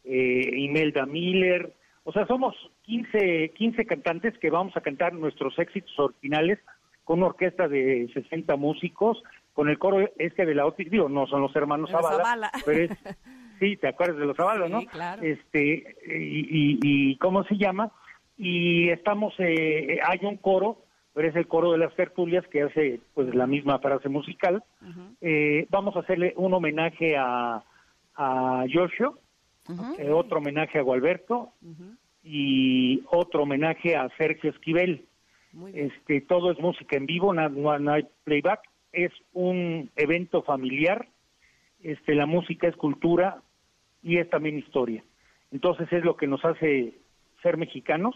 [0.05, 1.73] eh, Imelda Miller.
[2.05, 6.59] O sea, somos 15, 15 cantantes que vamos a cantar nuestros éxitos originales
[7.05, 11.27] con una orquesta de 60 músicos, con el coro este de la OTI, digo, no
[11.27, 12.51] son los hermanos Zavala, Zavala.
[12.65, 12.91] pero es,
[13.61, 14.81] sí, te acuerdas de los Zavala, ¿no?
[14.81, 15.23] Sí, claro.
[15.23, 17.93] Este, y, y, y ¿cómo se llama?
[18.37, 20.85] Y estamos, eh, hay un coro,
[21.15, 24.65] pero es el coro de las tertulias que hace pues la misma frase musical.
[25.21, 27.63] Eh, vamos a hacerle un homenaje a,
[28.17, 29.19] a Yoshio,
[29.99, 31.53] eh, otro homenaje a Gualberto
[32.25, 35.07] y otro homenaje a Sergio Esquivel.
[35.75, 38.61] Este, todo es música en vivo, no, no- no hay playback,
[38.93, 41.09] es un evento familiar,
[41.83, 43.43] este, la música es cultura
[44.03, 45.03] y es también historia.
[45.51, 46.95] Entonces es lo que nos hace
[47.43, 48.15] ser mexicanos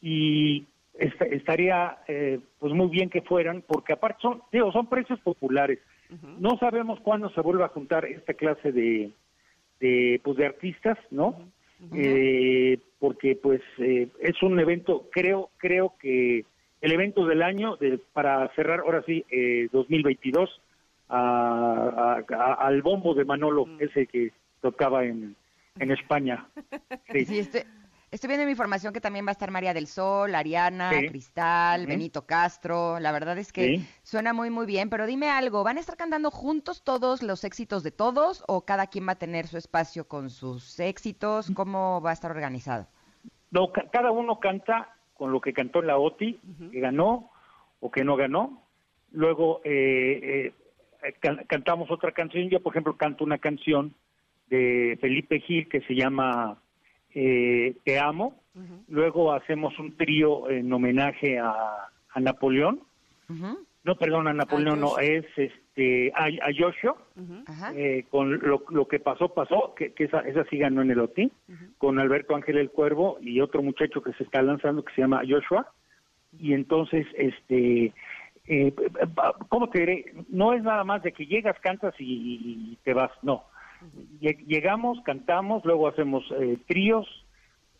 [0.00, 5.20] y est- estaría eh, pues muy bien que fueran, porque aparte son, digo, son precios
[5.20, 5.78] populares.
[6.38, 9.10] No sabemos cuándo se vuelva a juntar esta clase de,
[9.80, 11.50] de pues de artistas, ¿no?
[11.92, 16.44] Eh, porque pues eh, es un evento, creo, creo que
[16.80, 20.60] el evento del año de, para cerrar ahora sí eh, 2022
[21.08, 25.36] a- a- a- al bombo de Manolo, ese que tocaba en,
[25.78, 26.46] en España.
[27.12, 27.24] Sí.
[27.24, 27.62] Sí, estoy,
[28.10, 31.08] estoy viendo mi información que también va a estar María del Sol, Ariana, Sí.
[31.08, 31.86] Cristal.
[31.86, 32.98] Benito Castro.
[33.00, 33.88] La verdad es que Sí.
[34.02, 34.90] suena muy, muy bien.
[34.90, 38.88] Pero dime algo, ¿van a estar cantando juntos todos los éxitos de todos o cada
[38.88, 41.50] quien va a tener su espacio con sus éxitos?
[41.54, 42.86] ¿Cómo va a estar organizado?
[43.52, 46.38] No, ca- cada uno canta con lo que cantó la OTI,
[46.70, 47.30] que ganó
[47.80, 48.62] o que no ganó.
[49.12, 50.52] Luego eh,
[51.02, 52.48] eh, can- cantamos otra canción.
[52.48, 53.94] Yo, por ejemplo, canto una canción
[54.48, 56.58] de Felipe Gil que se llama
[57.14, 58.40] eh, Te amo.
[58.88, 62.80] Luego hacemos un trío en homenaje a, a Napoleón.
[63.28, 66.96] Ujú, No, perdón, a Napoleón no, es este a, a Yoshio.
[67.74, 70.98] Eh, con lo, lo que pasó, pasó, que, que esa, esa sí ganó en el
[71.00, 71.30] OTI,
[71.78, 75.22] con Alberto Ángel el Cuervo y otro muchacho que se está lanzando que se llama
[75.26, 75.72] Joshua.
[76.38, 77.92] Y entonces, este,
[78.46, 78.74] eh,
[79.48, 80.12] ¿cómo te diré?
[80.28, 83.44] No es nada más de que llegas, cantas y, y te vas, no.
[84.20, 87.06] Lle- Llegamos, cantamos, luego hacemos eh, tríos,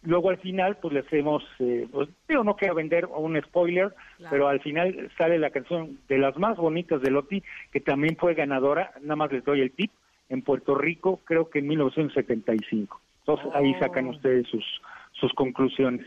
[0.06, 4.30] luego al final pues le hacemos, eh, pues, digo, no quiero vender un spoiler, Claro.
[4.30, 7.42] pero al final sale la canción de las más bonitas de Loti,
[7.72, 9.90] que también fue ganadora, nada más les doy el tip,
[10.28, 13.00] en Puerto Rico, creo que en 1975.
[13.20, 13.78] Entonces ahí Oh.
[13.80, 14.64] sacan ustedes sus,
[15.12, 16.06] sus conclusiones.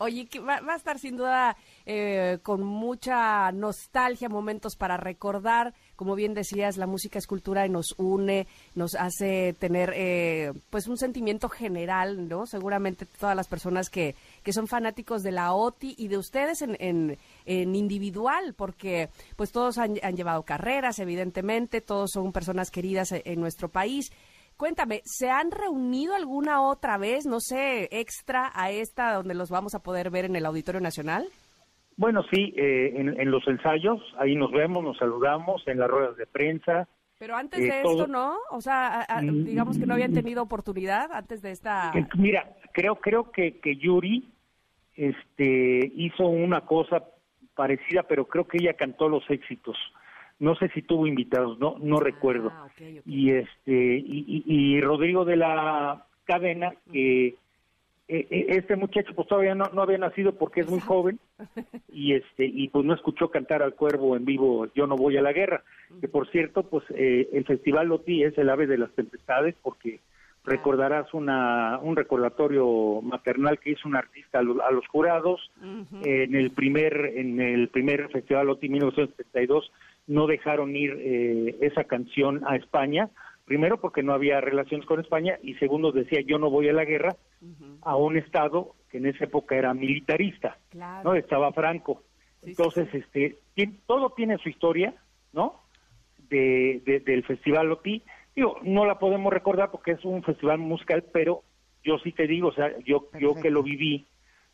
[0.00, 5.74] Oye, que va, va, a estar sin duda eh, con mucha nostalgia, momentos para recordar.
[5.96, 10.86] Como bien decías, la música es cultura y nos une, nos hace tener eh, pues
[10.86, 12.46] un sentimiento general, ¿no?
[12.46, 16.76] Seguramente todas las personas que, que son fanáticos de la OTI y de ustedes en,
[16.78, 23.40] en, en individual, porque pues todos han, llevado carreras, evidentemente, todos son personas queridas en
[23.40, 24.12] nuestro país.
[24.58, 29.76] Cuéntame, ¿se han reunido alguna otra vez, no sé, extra a esta donde los vamos
[29.76, 31.28] a poder ver en el Auditorio Nacional?
[31.96, 36.16] Bueno, sí, eh, en, en, los ensayos, ahí nos vemos, nos saludamos, en las ruedas
[36.16, 36.88] de prensa.
[37.20, 37.92] Pero antes eh, de todo...
[37.92, 38.36] esto, ¿no?
[38.50, 39.44] O sea, a, a, mm.
[39.44, 41.92] digamos que no habían tenido oportunidad antes de esta...
[42.16, 44.28] Mira, creo creo que, que Yuri
[44.96, 47.04] este, hizo una cosa
[47.54, 49.76] parecida, pero creo que ella cantó los éxitos
[50.40, 52.52] no sé si tuvo invitados, no no ah, recuerdo.
[52.72, 53.02] Okay, okay.
[53.04, 57.34] Y este y, y, y, Rodrigo de la Cadena que
[58.10, 61.18] eh, este muchacho pues todavía no, no había nacido porque es muy joven
[61.92, 65.22] y este y pues no escuchó cantar al cuervo en vivo Yo no voy a
[65.22, 65.62] la guerra,
[66.00, 70.00] que por cierto pues eh, el Festival Loti es el ave de las tempestades porque
[70.44, 75.66] recordarás una un recordatorio maternal que hizo un artista a, lo, a los jurados uh
[75.66, 76.06] -huh.
[76.06, 79.70] en el primer en el primer Festival Loti 1972
[80.08, 83.10] no dejaron ir eh, esa canción a España,
[83.44, 86.84] primero porque no había relaciones con España y segundo decía yo no voy a la
[86.84, 87.78] guerra uh -huh.
[87.82, 91.10] a un estado que en esa época era militarista, claro.
[91.10, 92.02] no estaba Franco.
[92.42, 94.94] Sí, Entonces, sí, este tiene, todo tiene su historia,
[95.32, 95.60] ¿no?
[96.30, 98.02] De, de, del Festival Loti.
[98.34, 101.42] Digo, no la podemos recordar porque es un festival musical, pero
[101.84, 103.18] yo sí te digo, o sea, yo Perfecto.
[103.18, 104.06] yo que lo viví,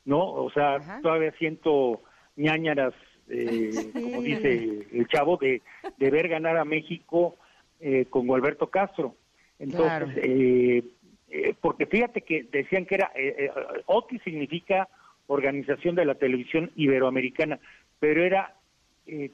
[0.04, 0.20] ¿no?
[0.32, 1.00] O sea, Ajá.
[1.02, 2.00] todavía siento
[2.36, 2.94] ñañaras
[3.28, 3.90] eh, sí.
[3.92, 5.62] como dice el chavo, de,
[5.96, 7.36] de ver ganar a México
[7.80, 9.14] eh, con Alberto Castro.
[9.58, 10.08] Entonces, claro.
[10.16, 10.84] eh,
[11.36, 13.50] eh, porque fíjate que decían que era, eh, eh,
[13.86, 14.88] OTI significa
[15.26, 17.58] Organización de la Televisión Iberoamericana,
[17.98, 18.54] pero era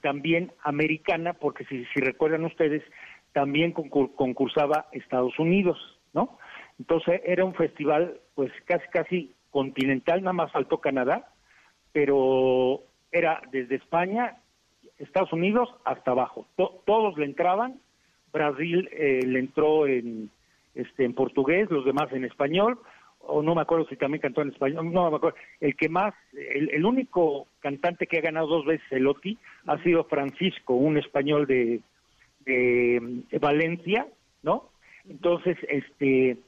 [0.03, 2.82] también americana, porque si, si recuerdan ustedes,
[3.32, 5.78] también concur concursaba Estados Unidos,
[6.12, 6.38] ¿no?
[6.80, 11.28] Entonces era un festival, pues casi, casi continental, nada más faltó Canadá,
[11.93, 12.82] pero
[13.12, 14.36] era desde España,
[14.98, 16.46] Estados Unidos hasta abajo.
[16.56, 17.80] To todos le entraban.
[18.32, 20.30] Brasil eh, le entró en,
[20.74, 22.78] este, en portugués, los demás en español,
[23.18, 25.36] o no me acuerdo si también cantó en español, no me acuerdo.
[25.61, 29.36] El que más, el, el único cantante que ha ganado dos veces el OTI
[29.66, 31.80] ha sido Francisco, un español de,
[32.44, 34.06] de, de Valencia,
[34.42, 34.70] ¿no?
[35.08, 36.38] Entonces, este,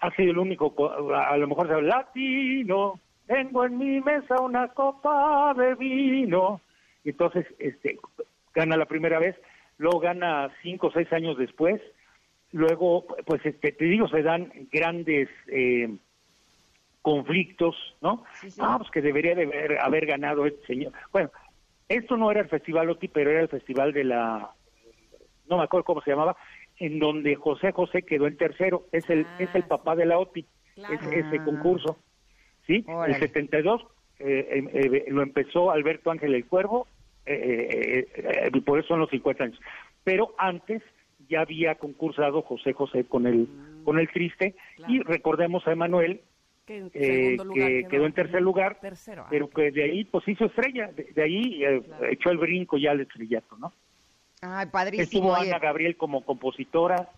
[0.00, 0.74] ha sido el único,
[1.14, 3.00] a lo mejor se habla latino,
[3.32, 6.60] tengo en mi mesa una copa de vino.
[7.02, 7.98] Y entonces, este,
[8.54, 9.36] gana la primera vez,
[9.78, 11.80] luego gana cinco o seis años después,
[12.52, 15.96] luego, pues este, te digo, se dan grandes eh,
[17.00, 18.24] conflictos, ¿no?
[18.34, 18.60] Sí, sí.
[18.62, 20.92] Ah, pues que debería de haber, haber ganado este señor.
[21.10, 21.30] Bueno,
[21.88, 24.50] esto no era el Festival OTI, pero era el Festival de la,
[25.48, 26.36] no me acuerdo cómo se llamaba,
[26.76, 30.18] en donde José José quedó en tercero, es el, ah, es el papá de la
[30.18, 30.94] OTI, claro.
[30.94, 31.96] ese, ese concurso.
[32.66, 32.84] ¿Sí?
[32.86, 33.14] Órale.
[33.14, 33.82] El 72
[34.18, 36.86] eh, eh, eh, lo empezó Alberto Ángel el Cuervo,
[37.24, 39.60] eh, eh, eh, por eso son los 50 años.
[40.04, 40.82] Pero antes
[41.28, 43.84] ya había concursado José José con el, mm.
[43.84, 44.92] con el Triste, claro.
[44.92, 46.20] y recordemos a Emanuel,
[46.66, 50.88] que, que quedó, en tercer lugar, tercero, ah, pero que de ahí pues hizo estrella,
[50.92, 52.06] de, de ahí claro.
[52.06, 53.72] echó el brinco ya al estrellato, ¿no?
[54.40, 55.02] Ay, padrísimo.
[55.02, 57.10] Estuvo Ana Gabriel como compositora,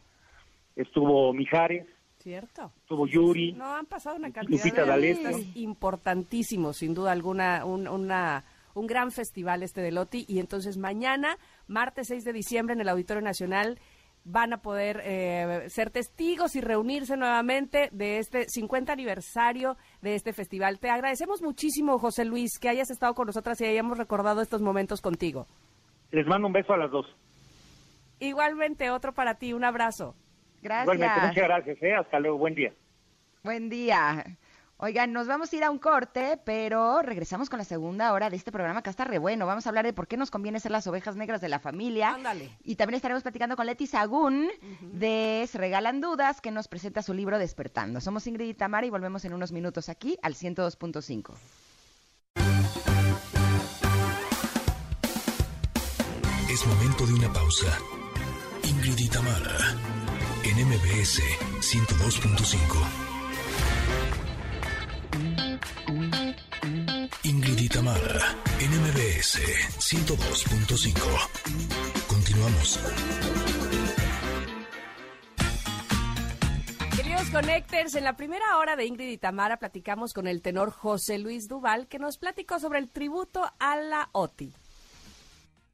[0.76, 1.86] estuvo Mijares,
[2.24, 2.72] Cierto.
[2.86, 3.52] Tuvo Yuri.
[3.52, 9.12] No, han pasado una cantidad de artistas importantísimos, sin duda alguna, un, una, un gran
[9.12, 10.24] festival este de Loti.
[10.26, 13.78] Y entonces mañana, martes 6 de diciembre, en el Auditorio Nacional,
[14.24, 20.32] van a poder eh, ser testigos y reunirse nuevamente de este 50 aniversario de este
[20.32, 20.78] festival.
[20.78, 25.02] Te agradecemos muchísimo, José Luis, que hayas estado con nosotras y hayamos recordado estos momentos
[25.02, 25.46] contigo.
[26.10, 27.04] Les mando un beso a las dos.
[28.18, 30.14] Igualmente, otro para ti, un abrazo.
[30.64, 30.94] Gracias.
[30.94, 31.82] Igualmente, muchas gracias.
[31.82, 31.94] ¿eh?
[31.94, 32.38] Hasta luego.
[32.38, 32.72] Buen día.
[33.42, 34.24] Buen día.
[34.78, 38.36] Oigan, nos vamos a ir a un corte, pero regresamos con la segunda hora de
[38.36, 39.46] este programa que está re bueno.
[39.46, 42.14] Vamos a hablar de por qué nos conviene ser las ovejas negras de la familia.
[42.14, 42.50] Ándale.
[42.64, 44.90] Y también estaremos platicando con Leti Sagún uh -huh.
[44.92, 48.00] de Se Regalan Dudas, que nos presenta su libro Despertando.
[48.00, 51.34] Somos Ingrid y Tamara y volvemos en unos minutos aquí al 102.5.
[56.50, 57.78] Es momento de una pausa.
[58.64, 60.03] Ingrid y Tamara
[60.56, 61.20] en MBS
[61.60, 62.56] 102.5.
[67.24, 69.40] Ingrid y Tamara en MBS
[69.78, 72.06] 102.5.
[72.06, 72.78] Continuamos.
[77.34, 77.96] Connectors.
[77.96, 81.98] En la primera hora de Ingrid y platicamos con el tenor José Luis Duval, que
[81.98, 84.54] nos platicó sobre el tributo a la OTI.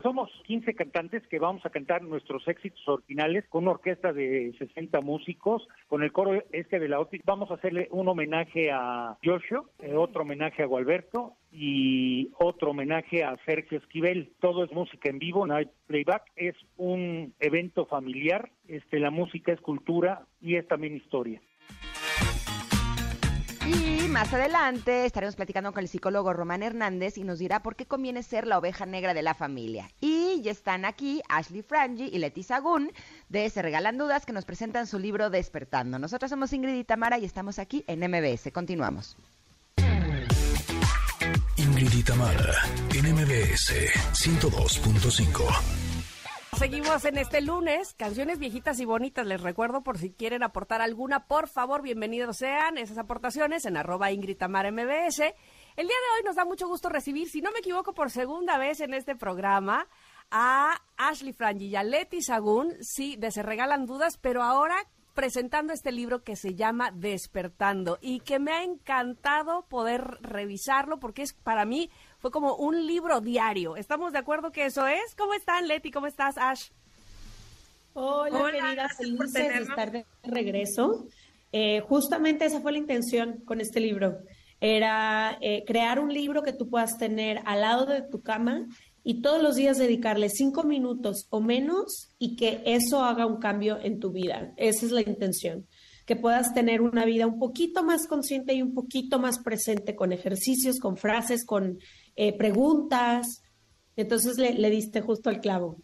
[0.03, 5.03] Somos 15 cantantes que vamos a cantar nuestros éxitos originales con una orquesta de 60
[5.03, 7.20] músicos, con el coro este de la OTI.
[7.26, 13.24] Vamos a hacerle un homenaje a Joshua, eh, otro homenaje a Gualberto y otro homenaje
[13.24, 14.32] a Sergio Esquivel.
[14.40, 19.53] Todo es música en vivo, no hay playback, es un evento familiar, este la música
[19.53, 21.42] es cultura y es también historia.
[23.70, 27.86] Y más adelante estaremos platicando con el psicólogo Román Hernández y nos dirá por qué
[27.86, 29.88] conviene ser la oveja negra de la familia.
[30.00, 32.90] Y ya están aquí Ashley Frangi y Leti Sagún
[33.28, 35.98] de Se Regalan Dudas que nos presentan su libro Despertando.
[35.98, 38.50] Nosotros somos Ingrid y Tamara y estamos aquí en MBS.
[38.52, 39.16] Continuamos.
[41.56, 42.54] Ingrid y Tamara
[42.92, 43.72] en MBS
[44.12, 45.89] 102.5.
[46.57, 49.26] Seguimos en este lunes, canciones viejitas y bonitas.
[49.26, 54.11] Les recuerdo por si quieren aportar alguna, por favor, bienvenidos sean esas aportaciones en arroba
[54.11, 55.20] MBS.
[55.76, 58.59] El día de hoy nos da mucho gusto recibir, si no me equivoco, por segunda
[58.59, 59.86] vez en este programa,
[60.30, 64.76] a Ashley Frangi y a Leti Sagún, sí, de Se Regalan Dudas, pero ahora
[65.14, 71.22] presentando este libro que se llama Despertando y que me ha encantado poder revisarlo porque
[71.22, 71.90] es para mí
[72.20, 73.76] fue como un libro diario.
[73.76, 75.14] ¿Estamos de acuerdo que eso es?
[75.16, 75.90] ¿Cómo están, Leti?
[75.90, 76.68] ¿Cómo estás, Ash?
[77.94, 81.06] Hola, Hola querida, felices de estar de regreso.
[81.50, 84.18] Eh, justamente esa fue la intención con este libro.
[84.60, 88.66] Era eh, crear un libro que tú puedas tener al lado de tu cama
[89.02, 93.78] y todos los días dedicarle cinco minutos o menos y que eso haga un cambio
[93.80, 94.52] en tu vida.
[94.58, 95.66] Esa es la intención
[96.10, 100.12] que puedas tener una vida un poquito más consciente y un poquito más presente con
[100.12, 101.78] ejercicios, con frases, con
[102.16, 103.42] eh, preguntas.
[103.96, 105.76] Entonces le, diste justo al clavo.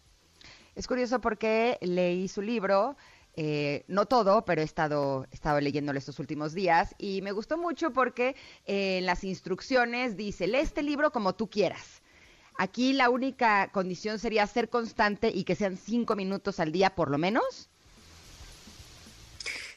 [0.75, 2.97] Es curioso porque leí su libro,
[3.35, 7.57] eh, no todo, pero he estado, he estado leyéndolo estos últimos días y me gustó
[7.57, 12.01] mucho porque eh, en las instrucciones dice, lee este libro como tú quieras.
[12.57, 17.11] Aquí la única condición sería ser constante y que sean cinco minutos al día por
[17.11, 17.69] lo menos.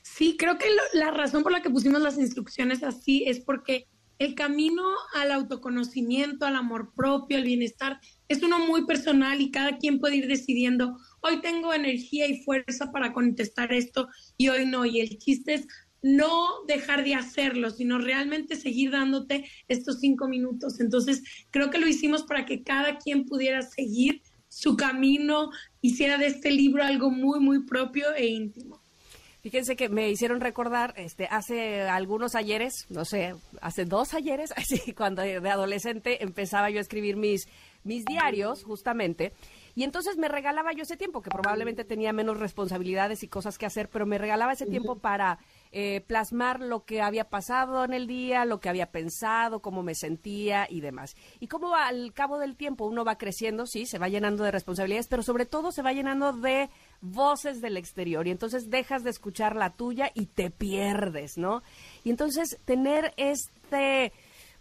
[0.02, 3.86] Sí, creo que la razón por la que pusimos las instrucciones así es porque
[4.20, 4.82] el camino
[5.14, 7.98] al autoconocimiento, al amor propio, al bienestar,
[8.28, 12.92] es uno muy personal y cada quien puede ir decidiendo, hoy tengo energía y fuerza
[12.92, 14.84] para contestar esto y hoy no.
[14.84, 15.66] Y el chiste es
[16.02, 20.80] no dejar de hacerlo, sino realmente seguir dándote estos cinco minutos.
[20.80, 25.48] Entonces, creo que lo hicimos para que cada quien pudiera seguir su camino,
[25.80, 28.79] hiciera de este libro algo muy, muy propio e íntimo.
[29.42, 34.92] Fíjense que me hicieron recordar, este, hace algunos ayeres, no sé, hace dos ayeres, así,
[34.92, 37.48] cuando de adolescente empezaba yo a escribir mis,
[37.82, 39.32] mis diarios, justamente,
[39.74, 43.66] y entonces me regalaba yo ese tiempo, que probablemente tenía menos responsabilidades y cosas que
[43.66, 45.38] hacer, pero me regalaba ese tiempo para
[45.72, 49.94] eh, plasmar lo que había pasado en el día, lo que había pensado, cómo me
[49.94, 51.16] sentía y demás.
[51.38, 55.08] Y cómo al cabo del tiempo uno va creciendo, sí, se va llenando de responsabilidades,
[55.08, 56.68] pero sobre todo se va llenando de
[57.00, 61.62] voces del exterior y entonces dejas de escuchar la tuya y te pierdes, ¿no?
[62.04, 64.12] Y entonces tener este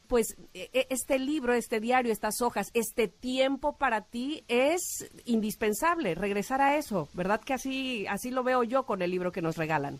[0.09, 6.15] pues e, e, este libro, este diario, estas hojas, este tiempo para ti es indispensable,
[6.15, 7.39] regresar a eso, ¿verdad?
[7.39, 9.99] Que así, así lo veo yo con el libro que nos regalan.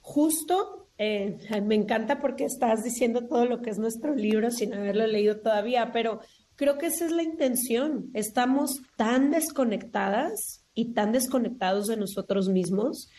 [0.00, 5.06] Justo, eh, me encanta porque estás diciendo todo lo que es nuestro libro sin haberlo
[5.06, 6.20] leído todavía, pero
[6.56, 8.10] creo que esa es la intención.
[8.14, 13.10] Estamos tan desconectadas y tan desconectados de nosotros mismos.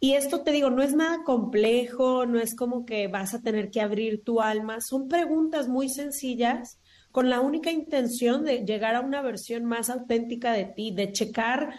[0.00, 3.70] Y esto te digo, no es nada complejo, no es como que vas a tener
[3.70, 6.78] que abrir tu alma, son preguntas muy sencillas
[7.10, 11.74] con la única intención de llegar a una versión más auténtica de ti, de checar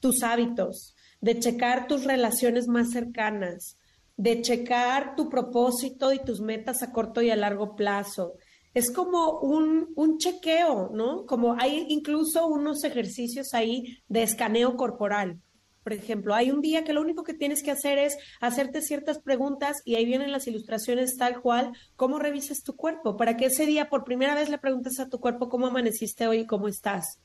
[0.00, 3.78] tus hábitos, de checar tus relaciones más cercanas,
[4.16, 8.36] de checar tu propósito y tus metas a corto y a largo plazo,
[8.74, 11.26] es como un, un, chequeo, ¿no?
[11.26, 15.40] Como hay incluso unos ejercicios ahí de escaneo corporal.
[15.82, 19.18] Por ejemplo, hay un día que lo único que tienes que hacer es hacerte ciertas
[19.18, 23.66] preguntas y ahí vienen las ilustraciones tal cual, cómo revisas tu cuerpo, para que ese
[23.66, 27.18] día por primera vez le preguntes a tu cuerpo cómo amaneciste hoy y cómo estás.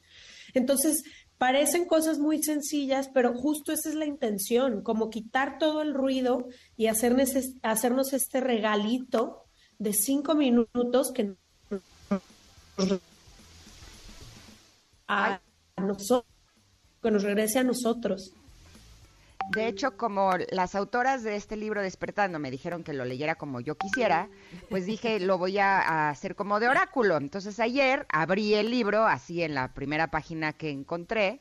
[0.54, 1.04] Entonces,
[1.38, 6.48] parecen cosas muy sencillas, pero justo esa es la intención, como quitar todo el ruido
[6.76, 9.47] y hacernos, hacernos este regalito
[9.80, 11.36] de cinco minutos que
[15.08, 15.40] a
[15.78, 16.26] nosotros,
[17.02, 18.34] que nos regrese a nosotros.
[19.52, 23.62] De hecho, como las autoras de este libro Despertando me dijeron que lo leyera como
[23.62, 24.30] yo quisiera,
[24.70, 27.16] pues dije, lo voy a, hacer como de oráculo.
[27.16, 31.40] Entonces ayer abrí el libro, así en la primera página que encontré,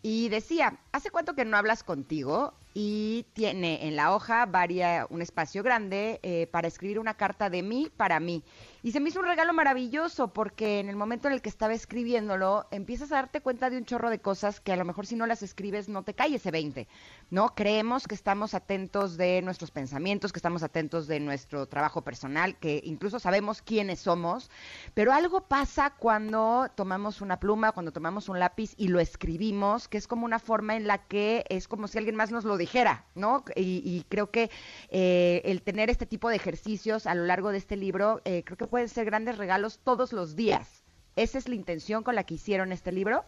[0.00, 2.54] y decía, ¿hace cuánto que no hablas contigo?
[2.74, 7.62] Y tiene en la hoja varia, un espacio grande eh, para escribir una carta de
[7.62, 8.42] mí para mí.
[8.84, 11.72] Y se me hizo un regalo maravilloso porque en el momento en el que estaba
[11.72, 15.14] escribiéndolo, empiezas a darte cuenta de un chorro de cosas que a lo mejor si
[15.14, 16.88] no las escribes no te cae ese 20,
[17.30, 17.54] ¿no?
[17.54, 22.80] Creemos que estamos atentos de nuestros pensamientos, que estamos atentos de nuestro trabajo personal, que
[22.84, 24.50] incluso sabemos quiénes somos,
[24.94, 29.98] pero algo pasa cuando tomamos una pluma, cuando tomamos un lápiz y lo escribimos, que
[29.98, 33.06] es como una forma en la que es como si alguien más nos lo dijera,
[33.14, 33.44] ¿no?
[33.54, 34.50] Y, creo que
[34.88, 38.56] eh, el tener este tipo de ejercicios a lo largo de este libro, eh, creo
[38.56, 40.82] que pueden ser grandes regalos todos los días.
[41.14, 43.22] ¿Esa es la intención con la que hicieron este libro?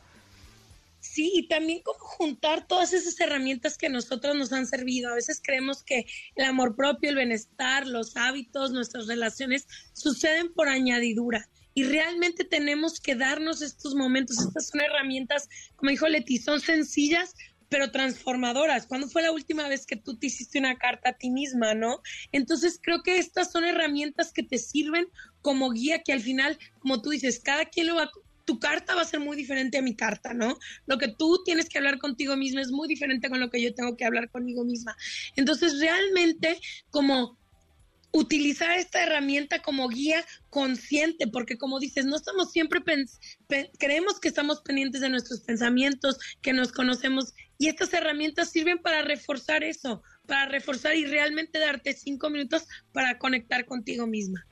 [1.00, 5.10] Sí, y también como juntar todas esas herramientas que nosotros nos han servido.
[5.10, 10.68] A veces creemos que el amor propio, el bienestar, los hábitos, nuestras relaciones suceden por
[10.68, 11.46] añadidura.
[11.74, 14.38] Y realmente tenemos que darnos estos momentos.
[14.38, 17.34] Estas son herramientas, como dijo Leti, son sencillas,
[17.68, 18.86] pero transformadoras.
[18.86, 22.00] ¿Cuándo fue la última vez que tú te hiciste una carta a ti misma, no?
[22.32, 25.06] Entonces creo que estas son herramientas que te sirven
[25.44, 28.10] como guía que al final, como tú dices, cada quien lo va
[28.46, 30.58] tu carta va a ser muy diferente a mi carta, ¿no?
[30.86, 33.74] Lo que tú tienes que hablar contigo misma es muy diferente con lo que yo
[33.74, 34.96] tengo que hablar conmigo misma.
[35.36, 36.58] Entonces, realmente,
[36.90, 37.38] como
[38.12, 42.80] utilizar esta herramienta como guía consciente, porque como dices, no estamos siempre,
[43.78, 49.02] creemos que estamos pendientes de nuestros pensamientos, que nos conocemos, y estas herramientas sirven para
[49.02, 54.46] reforzar eso, para reforzar y realmente darte cinco minutos para conectar contigo misma.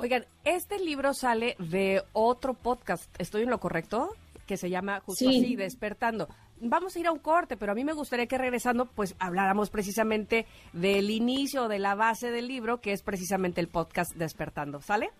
[0.00, 4.14] Oigan, este libro sale de otro podcast, ¿estoy en lo correcto?
[4.46, 6.28] Que se llama justo así, Despertando
[6.60, 9.70] vamos a ir a un corte, pero a mí me gustaría que regresando, pues habláramos
[9.70, 14.80] precisamente del inicio, de la base del libro, que es precisamente el podcast Despertando.
[14.80, 15.10] ¿Sale?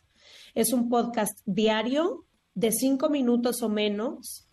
[0.57, 4.49] Es un podcast diario de cinco minutos o menos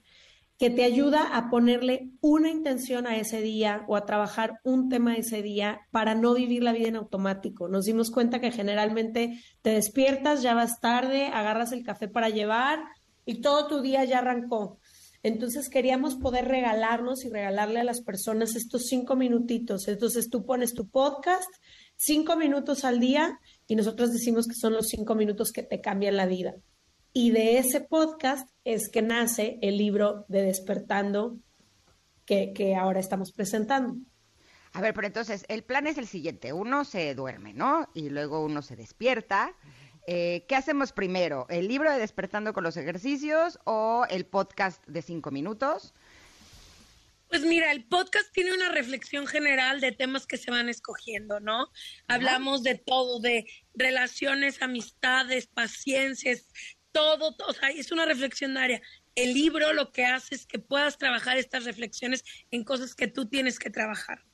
[0.59, 5.15] que te ayuda a ponerle una intención a ese día o a trabajar un tema
[5.15, 7.67] ese día para no vivir la vida en automático.
[7.67, 12.84] Nos dimos cuenta que generalmente te despiertas, ya vas tarde, agarras el café para llevar
[13.25, 14.77] y todo tu día ya arrancó.
[15.24, 19.88] Entonces queríamos poder regalarnos y regalarle a las personas estos cinco minutitos.
[19.88, 21.49] Entonces tú pones tu podcast,
[21.95, 26.17] cinco minutos al día, y nosotros decimos que son los cinco minutos que te cambian
[26.17, 26.55] la vida.
[27.13, 31.38] Y de ese podcast es que nace el libro de Despertando
[32.26, 33.97] que, que ahora estamos presentando.
[34.74, 37.89] A ver, pero entonces el plan es el siguiente, uno se duerme, ¿no?
[37.93, 39.53] Y luego uno se despierta
[40.08, 41.45] eh, ¿Qué hacemos primero?
[41.49, 45.93] ¿El libro de Despertando con los ejercicios o el podcast de cinco minutos?
[47.30, 51.72] Pues mira, el podcast tiene una reflexión general de temas que se van escogiendo, ¿no?
[52.08, 56.47] Hablamos de todo, de relaciones, amistades, paciencias,
[56.91, 58.82] todo, todo, o sea, es una reflexión área.
[59.16, 63.30] El libro lo que hace es que puedas trabajar estas reflexiones en cosas que tú
[63.30, 64.26] tienes que trabajar.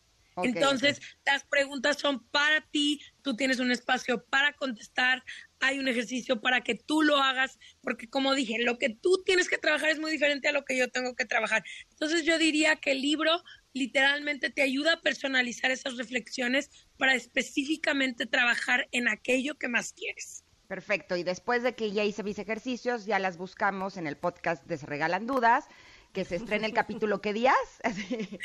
[0.44, 5.24] Entonces, las preguntas son para ti, tú tienes un espacio para contestar,
[5.60, 9.50] hay un ejercicio para que tú lo hagas, porque como dije, lo que tú tienes
[9.50, 11.64] que trabajar es muy diferente a lo que yo tengo que trabajar.
[11.92, 18.26] Entonces, yo diría que el libro literalmente te ayuda a personalizar esas reflexiones para específicamente
[18.26, 20.44] trabajar en aquello que más quieres.
[20.68, 24.66] Perfecto, y después de que ya hice mis ejercicios, ya las buscamos en el podcast
[24.66, 25.66] de Se Regalan Dudas,
[26.12, 27.56] que se estrena el capítulo, ¿qué días?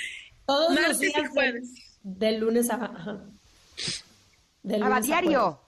[0.47, 1.74] Todos Martes los días y jueves.
[2.03, 2.74] De, de lunes a...
[2.76, 3.24] ajá.
[4.62, 5.40] De Ah, lunes a diario.
[5.40, 5.59] jueves.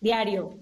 [0.00, 0.58] Diario.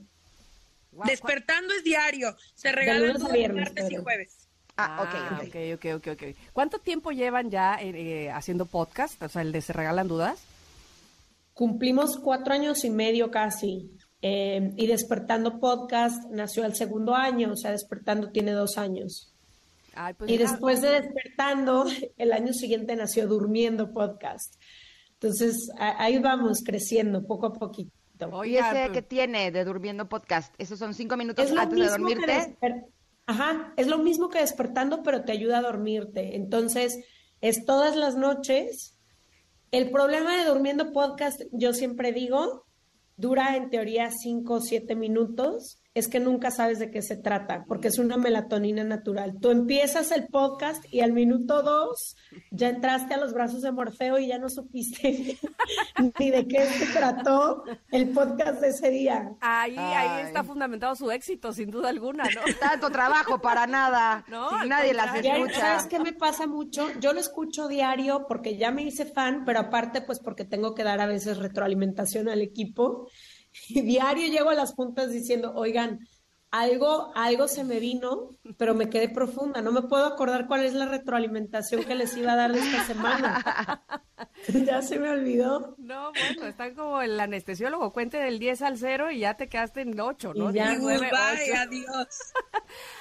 [1.07, 2.36] Despertando es diario.
[2.55, 4.49] Se regalan viernes, martes y jueves.
[4.76, 5.49] Ah, ok, ok.
[5.49, 6.36] ok, ok, ok, ok.
[6.53, 7.90] ¿Cuánto tiempo llevan ya eh,
[8.26, 9.20] eh, haciendo podcast?
[9.22, 10.40] O sea, el de Se Regalan Dudas.
[11.53, 13.90] Cumplimos cuatro años y medio casi.
[14.22, 19.34] eh, y Despertando Podcast nació al segundo año, o sea, Despertando tiene dos años.
[19.97, 21.84] Ay, pues Y después de Despertando,
[22.16, 24.55] el año siguiente nació Durmiendo Podcast.
[25.14, 27.90] Entonces, ahí vamos creciendo poco a poquito.
[28.20, 30.55] ¿Y Oiga, ese pues- que tiene de Durmiendo Podcast?
[30.59, 32.57] ¿Esos son cinco minutos antes de dormirte?
[33.26, 36.36] Ajá, es lo mismo que despertando, pero te ayuda a dormirte.
[36.36, 36.99] Entonces,
[37.40, 38.99] es todas las noches.
[39.70, 42.66] El problema de durmiendo podcast, yo siempre digo,
[43.16, 45.80] dura en teoría cinco o siete minutos.
[45.95, 49.38] Es que nunca sabes de qué se trata, porque es una melatonina natural.
[49.40, 52.16] Tú empiezas el podcast y al minuto dos
[52.51, 55.38] ya entraste a los brazos de Morfeo y ya no supiste
[56.18, 59.30] ni de qué se trató el podcast de ese día.
[59.40, 62.40] Ahí, ahí está fundamentado su éxito, sin duda alguna, ¿no?
[62.61, 64.24] Tanto trabajo para nada.
[64.34, 65.61] No, si nadie las escucha.
[65.61, 66.88] ¿Sabes qué me pasa mucho?
[66.99, 70.82] Yo lo escucho diario porque ya me hice fan, pero aparte pues porque tengo que
[70.82, 73.09] dar a veces retroalimentación al equipo.
[73.68, 76.00] Y diario llego a las juntas diciendo, oigan,
[76.55, 79.61] algo, algo se me vino, pero me quedé profunda.
[79.61, 82.84] No me puedo acordar cuál es la retroalimentación que les iba a dar de esta
[82.84, 83.82] semana.
[84.64, 85.74] ya se me olvidó.
[85.78, 89.80] No, bueno, están como el anestesiólogo, cuente del 10 al 0 y ya te quedaste
[89.80, 90.50] en 8, ¿no?
[90.52, 90.68] Y ya.
[90.68, 91.61] Diez, nueve, Bye, ocho.
[91.66, 92.32] adiós.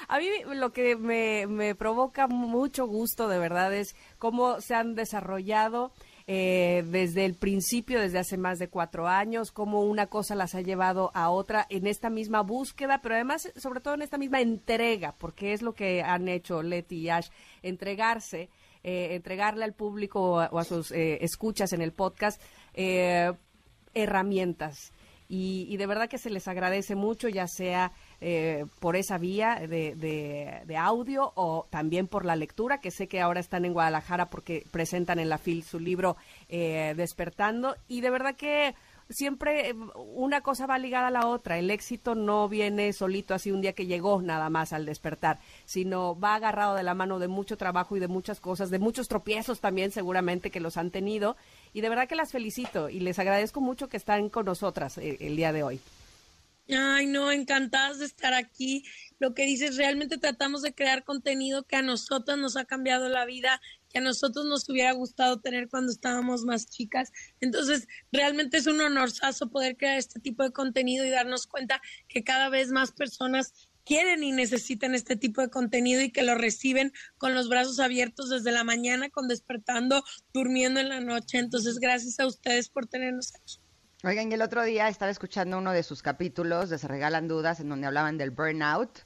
[0.07, 4.95] A mí lo que me, me provoca mucho gusto, de verdad, es cómo se han
[4.95, 5.93] desarrollado
[6.25, 10.61] eh, desde el principio, desde hace más de cuatro años, cómo una cosa las ha
[10.61, 15.15] llevado a otra en esta misma búsqueda, pero además, sobre todo en esta misma entrega,
[15.17, 17.27] porque es lo que han hecho Leti y Ash,
[17.61, 18.49] entregarse,
[18.83, 22.41] eh, entregarle al público o a, sus eh, escuchas en el podcast
[22.73, 23.31] eh,
[23.93, 24.93] herramientas.
[25.29, 27.91] Y, y de verdad que se les agradece mucho, ya sea
[28.25, 33.21] eh, por esa vía de, de- audio o también por la lectura, que sé que
[33.21, 36.15] ahora están en Guadalajara porque presentan en la FIL su libro
[36.49, 37.75] eh, Despertando.
[37.87, 38.73] Y de verdad que
[39.09, 39.75] siempre eh,
[40.15, 41.59] una cosa va ligada a la otra.
[41.59, 46.17] El éxito no viene solito así un día que llegó nada más al despertar, sino
[46.19, 49.59] va agarrado de la mano de mucho trabajo y de muchas cosas, de muchos tropiezos
[49.59, 51.35] también seguramente que los han tenido.
[51.73, 55.17] Y de verdad que las felicito y les agradezco mucho que están con nosotras eh,
[55.19, 55.79] el día de hoy.
[56.69, 58.85] Ay, no, encantadas de estar aquí.
[59.19, 63.25] Lo que dices, realmente tratamos de crear contenido que a nosotros nos ha cambiado la
[63.25, 63.59] vida,
[63.89, 67.11] que a nosotros nos hubiera gustado tener cuando estábamos más chicas.
[67.41, 72.23] Entonces, realmente es un honorazo poder crear este tipo de contenido y darnos cuenta que
[72.23, 73.53] cada vez más personas
[73.85, 78.29] quieren y necesitan este tipo de contenido y que lo reciben con los brazos abiertos
[78.29, 80.03] desde la mañana, con despertando,
[80.33, 81.39] durmiendo en la noche.
[81.39, 83.62] Entonces, gracias a ustedes por tenernos aquí.
[84.05, 87.61] Oigan, y el otro día estaba escuchando uno de sus capítulos de Se Regalan Dudas,
[87.61, 88.99] en donde hablaban del burnout,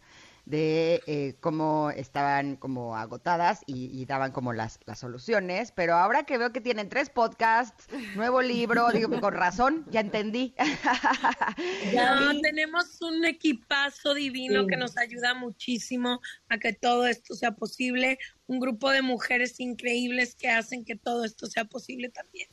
[0.45, 5.71] de eh, cómo estaban como agotadas y, y daban como las, las soluciones.
[5.71, 7.85] Pero ahora que veo que tienen tres podcasts,
[8.15, 10.55] nuevo libro, digo, con razón, ya entendí.
[11.93, 14.67] Ya tenemos un equipazo divino Sí.
[14.67, 18.17] que nos ayuda muchísimo a que todo esto sea posible.
[18.47, 22.47] Un grupo de mujeres increíbles que hacen que todo esto sea posible también.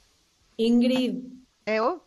[0.57, 1.16] Ingrid,
[1.64, 2.07] ¿Eo?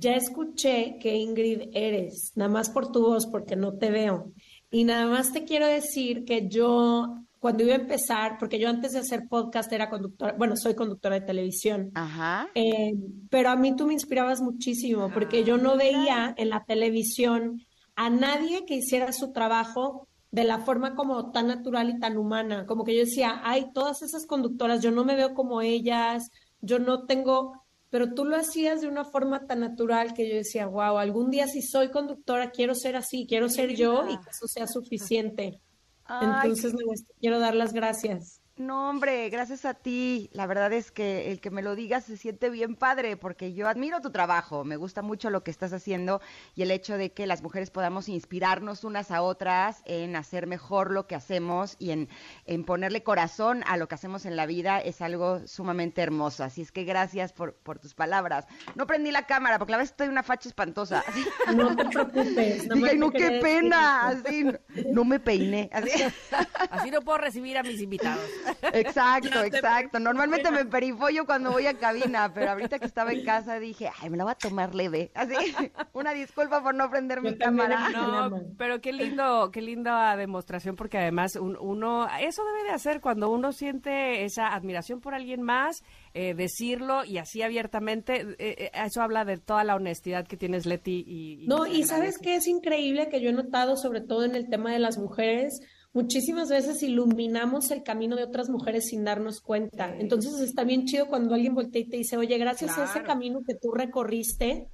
[0.00, 4.32] Ya escuché que Ingrid eres, nada más por tu voz, porque no te veo.
[4.70, 8.92] Y nada más te quiero decir que yo, cuando iba a empezar, porque yo antes
[8.92, 12.48] de hacer podcast era conductora, bueno, soy conductora de televisión, Ajá.
[12.54, 12.94] eh,
[13.30, 17.62] pero a mí tú me inspirabas muchísimo, porque yo no veía en la televisión
[17.94, 22.66] a nadie que hiciera su trabajo de la forma como tan natural y tan humana,
[22.66, 26.30] como que yo decía, ay, todas esas conductoras, yo no me veo como ellas,
[26.60, 30.66] yo no tengo, pero tú lo hacías de una forma tan natural que yo decía,
[30.66, 34.46] wow, algún día si soy conductora quiero ser así, quiero ser yo y que eso
[34.48, 35.60] sea suficiente.
[36.04, 38.40] Ay, Entonces, me gusta- quiero dar las gracias.
[38.58, 40.30] No, hombre, gracias a ti.
[40.32, 43.68] La verdad es que el que me lo digas se siente bien padre porque yo
[43.68, 46.22] admiro tu trabajo, me gusta mucho lo que estás haciendo
[46.54, 50.90] y el hecho de que las mujeres podamos inspirarnos unas a otras en hacer mejor
[50.90, 52.08] lo que hacemos y en,
[52.46, 56.42] en ponerle corazón a lo que hacemos en la vida es algo sumamente hermoso.
[56.42, 58.46] Así es que gracias por, por tus palabras.
[58.74, 61.04] No prendí la cámara porque la vez estoy una facha espantosa.
[61.54, 62.66] No te preocupes.
[62.68, 64.08] más "Ay, no, qué pena.
[64.08, 64.46] Así,
[64.90, 65.68] no me peiné.
[65.72, 65.90] Así.
[66.70, 68.24] Así no puedo recibir a mis invitados.
[68.72, 69.98] Exacto, exacto.
[69.98, 74.10] Normalmente me perifollo cuando voy a cabina, pero ahorita que estaba en casa dije, ay,
[74.10, 75.10] me la voy a tomar leve.
[75.14, 75.34] Así,
[75.92, 77.88] una disculpa por no prender mi cámara.
[77.90, 83.30] No, pero qué lindo, qué linda demostración, porque además uno, eso debe de hacer cuando
[83.30, 85.82] uno siente esa admiración por alguien más,
[86.14, 90.66] eh, decirlo y así abiertamente, eh, eh, eso habla de toda la honestidad que tienes,
[90.66, 91.04] Leti.
[91.06, 94.48] Y, no, y sabes que es increíble que yo he notado, sobre todo en el
[94.48, 95.60] tema de las mujeres,
[95.96, 99.96] muchísimas veces iluminamos el camino de otras mujeres sin darnos cuenta.
[99.98, 103.40] Entonces está bien chido cuando alguien voltea y te dice, oye, gracias a ese camino
[103.46, 104.68] que tú recorriste,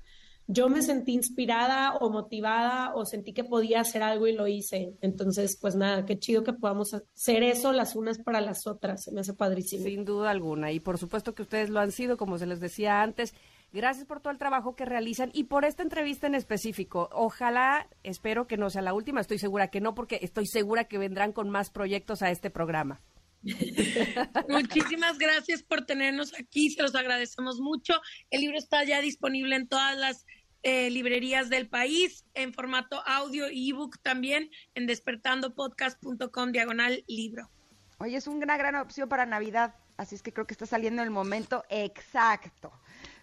[0.49, 4.95] yo me sentí inspirada o motivada o sentí que podía hacer algo y lo hice.
[5.01, 9.05] Entonces, pues nada, qué chido que podamos hacer eso las unas para las otras.
[9.05, 9.85] Se me hace padrísimo.
[9.85, 10.73] Sin duda alguna.
[10.73, 13.33] Y por supuesto que ustedes lo han sido, como se les decía antes.
[13.73, 17.09] Gracias por todo el trabajo que realizan y por esta entrevista en específico.
[17.11, 20.99] Ojalá, espero que no sea la última, estoy segura que no, porque estoy segura que
[20.99, 23.01] vendrán con más proyectos a este programa.
[24.49, 27.95] Muchísimas gracias por tenernos aquí, se los agradecemos mucho.
[28.31, 30.27] El libro está ya disponible en todas las
[30.63, 37.51] eh, librerías del país, en formato audio y ebook también, en despertandopodcast.com diagonal libro.
[37.99, 41.11] Oye, es una gran opción para Navidad, así es que creo que está saliendo el
[41.11, 42.71] momento exacto.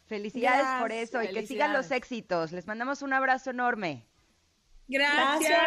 [0.10, 2.52] Felicidades por eso y que sigan los éxitos.
[2.52, 4.08] Les mandamos un abrazo enorme.
[4.88, 5.62] Gracias.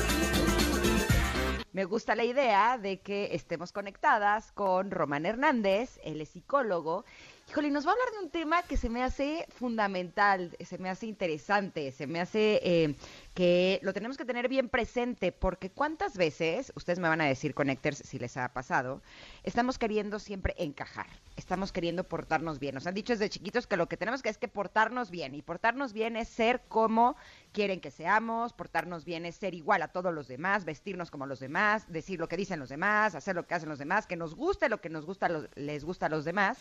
[1.71, 7.05] Me gusta la idea de que estemos conectadas con Román Hernández, él es psicólogo,
[7.49, 10.89] Híjole, nos va a hablar de un tema que se me hace fundamental, se me
[10.89, 12.95] hace interesante, se me hace eh,
[13.33, 17.53] que lo tenemos que tener bien presente, porque cuántas veces, ustedes me van a decir,
[17.53, 19.01] Connectors, si les ha pasado,
[19.43, 22.75] estamos queriendo siempre encajar, estamos queriendo portarnos bien.
[22.75, 25.41] Nos han dicho desde chiquitos que lo que tenemos que es que portarnos bien, y
[25.41, 27.15] portarnos bien es ser como
[27.53, 31.39] quieren que seamos, portarnos bien es ser igual a todos los demás, vestirnos como los
[31.39, 34.35] demás, decir lo que dicen los demás, hacer lo que hacen los demás, que nos
[34.35, 36.57] guste lo que nos gusta, les gusta a los demás.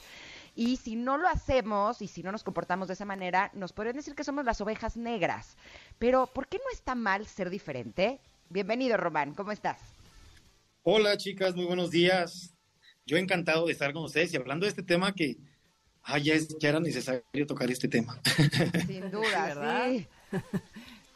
[0.58, 3.96] Y si no lo hacemos y si no nos comportamos de esa manera, nos podrían
[3.96, 5.58] decir que somos las ovejas negras.
[5.98, 8.20] Pero, ¿por qué no está mal ser diferente?
[8.48, 9.78] Bienvenido, Román, ¿cómo estás?
[10.82, 12.54] Hola, chicas, muy buenos días.
[13.04, 15.36] Yo encantado de estar con ustedes y hablando de este tema que
[16.04, 18.18] ah, ya, es, ya era necesario tocar este tema.
[18.86, 19.90] Sin duda, ¿verdad?
[19.90, 20.08] Sí.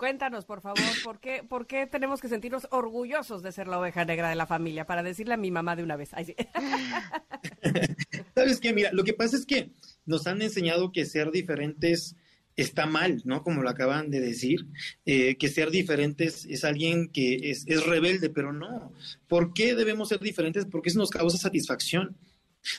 [0.00, 4.06] Cuéntanos, por favor, ¿por qué, ¿por qué tenemos que sentirnos orgullosos de ser la oveja
[4.06, 4.86] negra de la familia?
[4.86, 6.08] Para decirle a mi mamá de una vez.
[8.34, 8.72] ¿Sabes qué?
[8.72, 9.72] Mira, lo que pasa es que
[10.06, 12.16] nos han enseñado que ser diferentes
[12.56, 13.42] está mal, ¿no?
[13.42, 14.68] Como lo acaban de decir,
[15.04, 18.94] eh, que ser diferentes es alguien que es, es rebelde, pero no.
[19.28, 20.64] ¿Por qué debemos ser diferentes?
[20.64, 22.16] Porque eso nos causa satisfacción,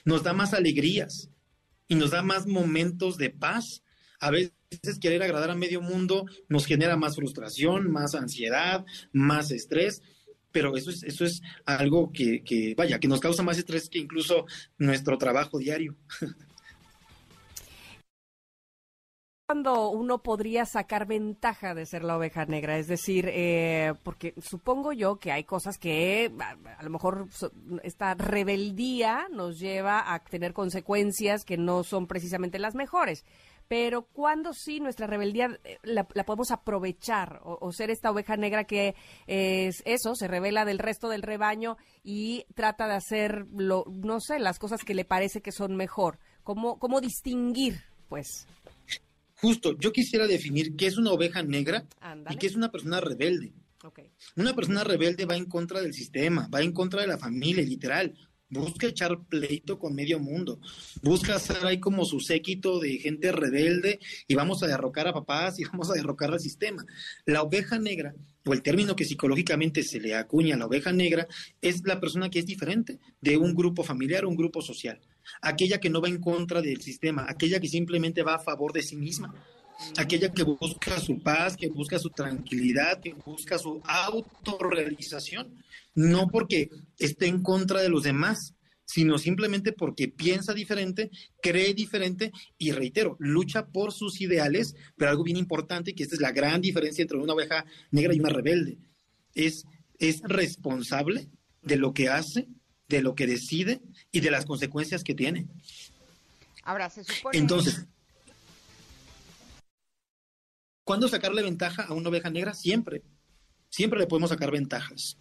[0.06, 1.30] nos da más alegrías
[1.88, 3.84] y nos da más momentos de paz.
[4.20, 4.54] A veces
[5.00, 10.02] querer agradar a medio mundo nos genera más frustración, más ansiedad, más estrés,
[10.52, 14.46] pero eso es, eso es algo que, vaya, que nos causa más estrés que incluso
[14.78, 15.96] nuestro trabajo diario.
[19.52, 22.78] cuando uno podría sacar ventaja de ser la oveja negra?
[22.78, 27.28] Es decir, eh, porque supongo yo que hay cosas que a, lo mejor
[27.84, 33.26] esta rebeldía nos lleva a tener consecuencias que no son precisamente las mejores
[33.68, 38.96] pero cuando sí nuestra rebeldía eh, la, podemos aprovechar o, ser esta oveja negra que
[39.28, 44.40] es eso, se revela del resto del rebaño y trata de hacer, lo, no sé,
[44.40, 46.20] las cosas que le parece que son mejor.
[46.44, 48.46] ¿Cómo, cómo distinguir, pues?
[49.42, 51.88] Justo, yo quisiera definir qué es una oveja negra
[52.30, 53.54] y qué es una persona rebelde.
[54.36, 58.14] Una persona rebelde va en contra del sistema, va en contra de la familia, literal.
[58.50, 60.60] Busca echar pleito con medio mundo,
[61.02, 65.58] busca hacer ahí como su séquito de gente rebelde y vamos a derrocar a papás
[65.58, 66.86] y vamos a derrocar al sistema.
[67.26, 68.14] La oveja negra,
[68.46, 71.28] o el término que psicológicamente se le acuña a la oveja negra,
[71.62, 75.00] es la persona que es diferente de un grupo familiar o un grupo social,
[75.42, 78.84] aquella que no va en contra del sistema, aquella que simplemente va a favor de
[78.84, 79.34] sí misma.
[79.98, 85.64] Aquella que busca su paz, que busca su tranquilidad, que busca su autorrealización
[85.96, 88.56] no porque esté en contra de los demás,
[88.86, 91.10] sino simplemente porque piensa diferente,
[91.42, 96.22] cree diferente y reitero, lucha por sus ideales, pero algo bien importante, que esta es
[96.22, 98.78] la gran diferencia entre una oveja negra y una rebelde,
[99.34, 99.66] es,
[99.98, 101.30] es responsable
[101.62, 102.48] de lo que hace,
[102.92, 103.82] de lo que decide
[104.12, 105.48] y de las consecuencias que tiene.
[106.64, 107.38] Ahora, se supone...
[107.38, 107.86] Entonces,
[110.84, 112.54] ¿cuándo sacarle ventaja a una oveja negra?
[112.54, 113.02] Siempre.
[113.70, 115.18] Siempre le podemos sacar ventajas.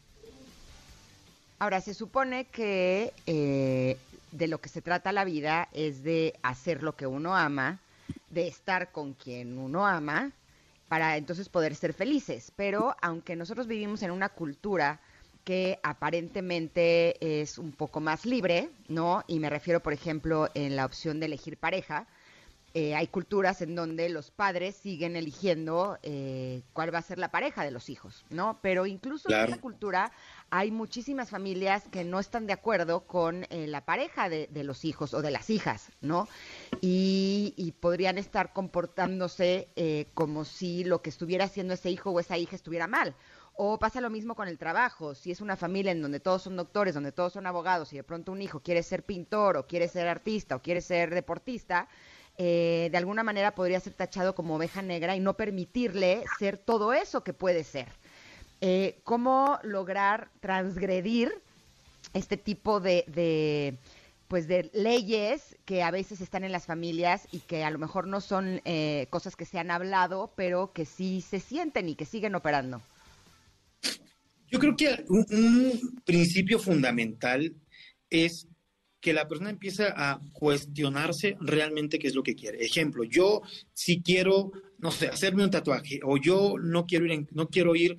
[1.59, 3.97] Ahora, se supone que eh,
[4.33, 7.79] de lo que se trata la vida es de hacer lo que uno ama,
[8.31, 10.33] de estar con quien uno ama,
[10.89, 12.53] para entonces poder ser felices.
[12.57, 15.01] Pero aunque nosotros vivimos en una cultura
[15.45, 19.25] que aparentemente es un poco más libre, ¿no?
[19.27, 22.07] Y me refiero, por ejemplo, en la opción de elegir pareja,
[22.73, 27.33] eh, hay culturas en donde los padres siguen eligiendo eh, cuál va a ser la
[27.33, 28.61] pareja de los hijos, ¿no?
[28.63, 30.13] Pero incluso en esa cultura
[30.51, 35.15] hay muchísimas familias que no están de acuerdo con eh, la pareja de, los hijos
[35.15, 36.29] o de las hijas, ¿no?
[36.81, 39.69] Y, podrían estar comportándose
[40.13, 43.15] como si lo que estuviera haciendo ese hijo o esa hija estuviera mal.
[43.63, 45.15] O pasa lo mismo con el trabajo.
[45.15, 48.03] Si es una familia en donde todos son doctores, donde todos son abogados y de
[48.03, 51.87] pronto un hijo quiere ser pintor o quiere ser artista o quiere ser deportista,
[52.39, 56.95] eh, de alguna manera podría ser tachado como oveja negra y no permitirle ser todo
[56.95, 57.89] eso que puede ser.
[58.63, 61.31] Eh, ¿Cómo lograr transgredir
[62.15, 63.77] este tipo de,
[64.27, 68.07] pues de leyes que a veces están en las familias y que a lo mejor
[68.07, 72.07] no son eh, cosas que se han hablado, pero que sí se sienten y que
[72.07, 72.81] siguen operando?
[74.49, 77.55] Yo creo que un principio fundamental
[78.09, 78.49] es
[79.01, 82.63] que la persona empieza a cuestionarse realmente qué es lo que quiere.
[82.65, 87.29] Ejemplo, yo si quiero, no sé, hacerme un tatuaje o yo no quiero ir en,
[87.33, 87.97] no quiero ir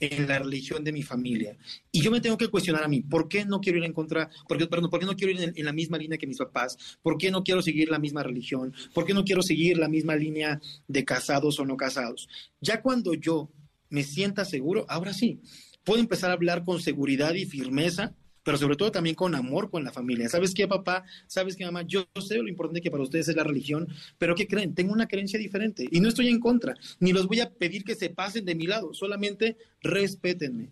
[0.00, 1.56] en la religión de mi familia.
[1.90, 4.30] Y yo me tengo que cuestionar a mí, ¿por qué no quiero ir en contra,
[4.46, 6.98] por qué, perdón, ¿por qué no quiero ir en, la misma línea que mis papás?
[7.02, 8.72] ¿Por qué no quiero seguir la misma religión?
[8.94, 12.28] ¿Por qué no quiero seguir la misma línea de casados o no casados?
[12.60, 13.50] Ya cuando yo
[13.90, 15.40] me sienta seguro, ahora sí,
[15.84, 18.14] puedo empezar a hablar con seguridad y firmeza
[18.48, 20.26] pero sobre todo también con amor con la familia.
[20.30, 21.04] ¿Sabes qué, papá?
[21.26, 21.82] ¿Sabes qué, mamá?
[21.82, 23.86] Yo sé lo importante que para ustedes es la religión,
[24.16, 24.74] pero ¿qué creen?
[24.74, 27.94] Tengo una creencia diferente y no estoy en contra, ni los voy a pedir que
[27.94, 30.70] se pasen de mi lado, solamente respétenme.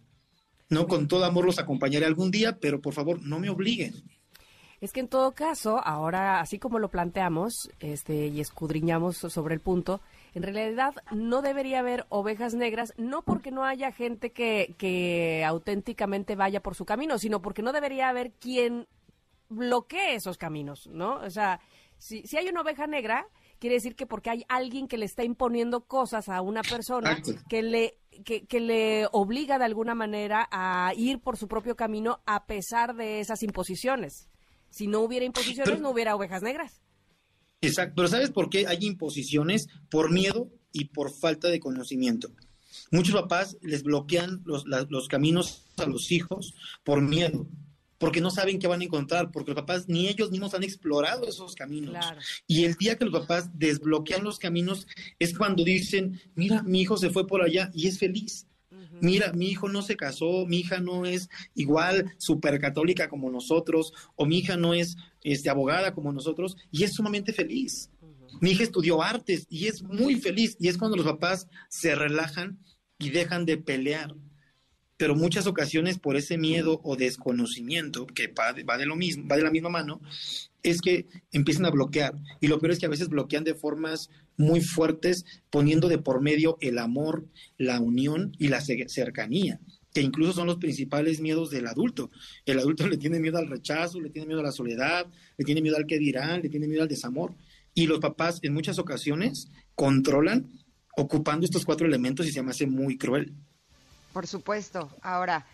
[0.70, 3.92] No, con todo amor los acompañaré algún día, pero por favor, no me obliguen.
[4.80, 9.60] Es que en todo caso, ahora, así como lo planteamos este, y escudriñamos sobre el
[9.60, 10.00] punto,
[10.37, 16.37] en realidad no debería haber ovejas negras, no porque no haya gente que, que auténticamente
[16.37, 18.87] vaya por su camino, sino porque no debería haber quien
[19.49, 21.14] bloquee esos caminos, ¿no?
[21.20, 21.61] O sea,
[21.97, 23.26] si, si hay una oveja negra,
[23.59, 27.16] quiere decir que porque hay alguien que le está imponiendo cosas a una persona
[27.49, 32.20] que le que, que, le obliga de alguna manera a ir por su propio camino
[32.26, 34.28] a pesar de esas imposiciones.
[34.68, 36.82] Si no hubiera imposiciones, no hubiera ovejas negras.
[37.61, 39.68] Exacto, pero ¿sabes por qué hay imposiciones?
[39.90, 42.30] Por miedo y por falta de conocimiento.
[42.90, 46.54] Muchos papás les bloquean los, los caminos a los hijos
[46.84, 47.48] por miedo,
[47.98, 51.26] porque no saben qué van a encontrar, porque los papás ni ellos mismos han explorado
[51.26, 51.96] esos caminos.
[52.46, 54.86] Y el día que los papás desbloquean los caminos
[55.18, 58.46] es cuando dicen, mira, mi hijo se fue por allá y es feliz.
[59.01, 63.92] Mira, mi hijo no se casó, mi hija no es igual super católica como nosotros,
[64.14, 67.90] o mi hija no es este, abogada como nosotros, y es sumamente feliz.
[68.40, 72.59] Mi hija estudió artes y es muy feliz, y es cuando los papás se relajan
[72.99, 74.14] y dejan de pelear.
[74.97, 79.42] Pero muchas ocasiones por ese miedo o desconocimiento, que va de, lo mismo, va de
[79.42, 80.01] la misma mano,
[80.62, 82.14] es que empiezan a bloquear.
[82.40, 86.20] Y lo peor es que a veces bloquean de formas muy fuertes, poniendo de por
[86.20, 87.26] medio el amor,
[87.59, 89.61] la unión y la cercanía,
[89.92, 92.11] que incluso son los principales miedos del adulto.
[92.44, 95.62] El adulto le tiene miedo al rechazo, le tiene miedo a la soledad, le tiene
[95.62, 97.34] miedo al que dirán, le tiene miedo al desamor.
[97.74, 100.51] Y los papás en muchas ocasiones controlan
[100.97, 103.34] ocupando estos cuatro elementos y se me hace muy cruel.
[104.16, 104.88] Por supuesto.
[105.02, 105.44] Ahora,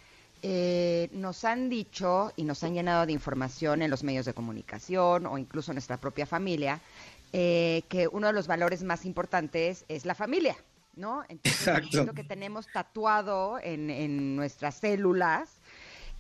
[0.41, 5.27] eh, nos han dicho y nos han llenado de información en los medios de comunicación
[5.27, 6.81] o incluso en nuestra propia familia
[7.33, 10.55] eh, que uno de los valores más importantes es la familia,
[10.95, 11.25] ¿no?
[11.29, 15.59] Entonces, lo que tenemos tatuado en, en nuestras células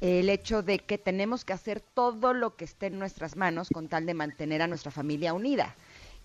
[0.00, 3.86] el hecho de que tenemos que hacer todo lo que esté en nuestras manos con
[3.86, 5.76] tal de mantener a nuestra familia unida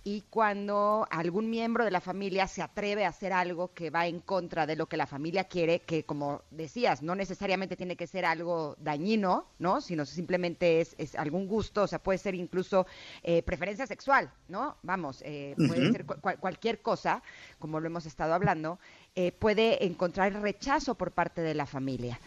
[0.08, 4.22] y cuando algún miembro de la familia se atreve a hacer algo que va en
[4.22, 8.24] contra de lo que la familia quiere, que como decías, no necesariamente tiene que ser
[8.24, 9.82] algo dañino, ¿no?
[9.82, 12.88] Sino simplemente es, algún gusto, o sea, puede ser incluso
[13.22, 14.78] eh, preferencia sexual, ¿no?
[14.82, 17.22] Vamos, eh, puede ser cualquier cosa,
[17.60, 18.80] como lo hemos estado hablando,
[19.14, 22.18] eh, puede encontrar rechazo por parte de la familia.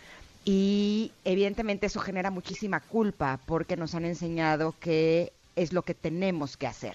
[0.44, 6.58] Y evidentemente eso genera muchísima culpa porque nos han enseñado que es lo que tenemos
[6.58, 6.94] que hacer.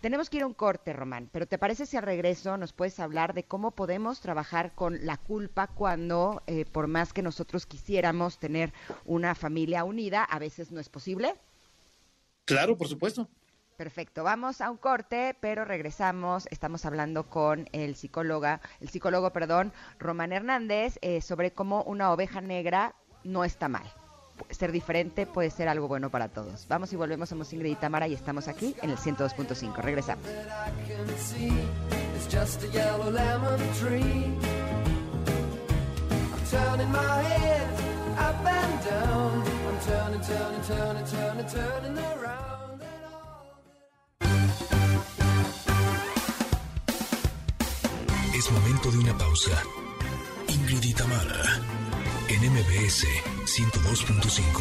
[0.00, 3.00] Tenemos que ir a un corte, Román, pero ¿te parece si al regreso nos puedes
[3.00, 8.38] hablar de cómo podemos trabajar con la culpa cuando, eh, por más que nosotros quisiéramos
[8.38, 8.72] tener
[9.04, 11.34] una familia unida, a veces no es posible?
[12.44, 13.28] Claro, por supuesto.
[13.76, 16.46] Perfecto, vamos a un corte, pero regresamos.
[16.52, 22.40] Estamos hablando con el psicóloga, el psicólogo, perdón, Román Hernández, eh, sobre cómo una oveja
[22.40, 22.94] negra
[23.24, 23.92] no está mal
[24.50, 26.66] ser diferente puede ser algo bueno para todos.
[26.68, 29.76] Vamos y volvemos, somos Ingrid y Tamara y estamos aquí en el 102.5.
[29.76, 30.26] Regresamos.
[48.34, 49.62] Es momento de una pausa.
[50.48, 51.60] Ingrid y Tamara
[52.28, 54.60] en MBS 102.5.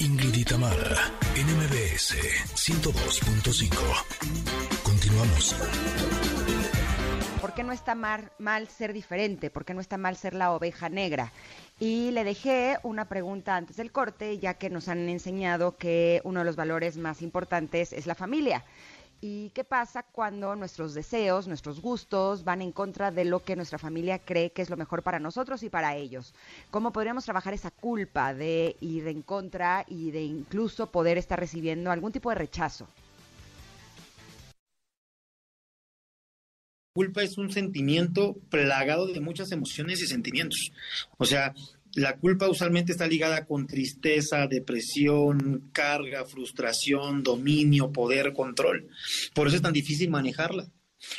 [0.00, 2.16] Ingrid y Tamara, en MBS
[2.56, 4.82] 102.5.
[4.82, 5.54] Continuamos.
[7.40, 9.48] ¿Por qué no está mal, mal ser diferente?
[9.48, 11.32] ¿Por qué no está mal ser la oveja negra?
[11.78, 16.40] Y le dejé una pregunta antes del corte, ya que nos han enseñado que uno
[16.40, 18.64] de los valores más importantes es la familia.
[19.20, 23.78] ¿Y qué pasa cuando nuestros deseos, nuestros gustos van en contra de lo que nuestra
[23.78, 26.34] familia cree que es lo mejor para nosotros y para ellos?
[26.70, 31.90] ¿Cómo podríamos trabajar esa culpa de ir en contra y de incluso poder estar recibiendo
[31.90, 32.86] algún tipo de rechazo?
[36.92, 40.72] Culpa es un sentimiento plagado de muchas emociones y sentimientos.
[41.18, 41.54] O sea,
[41.96, 48.88] la culpa usualmente está ligada con tristeza, depresión, carga, frustración, dominio, poder, control.
[49.34, 50.70] Por eso es tan difícil manejarla.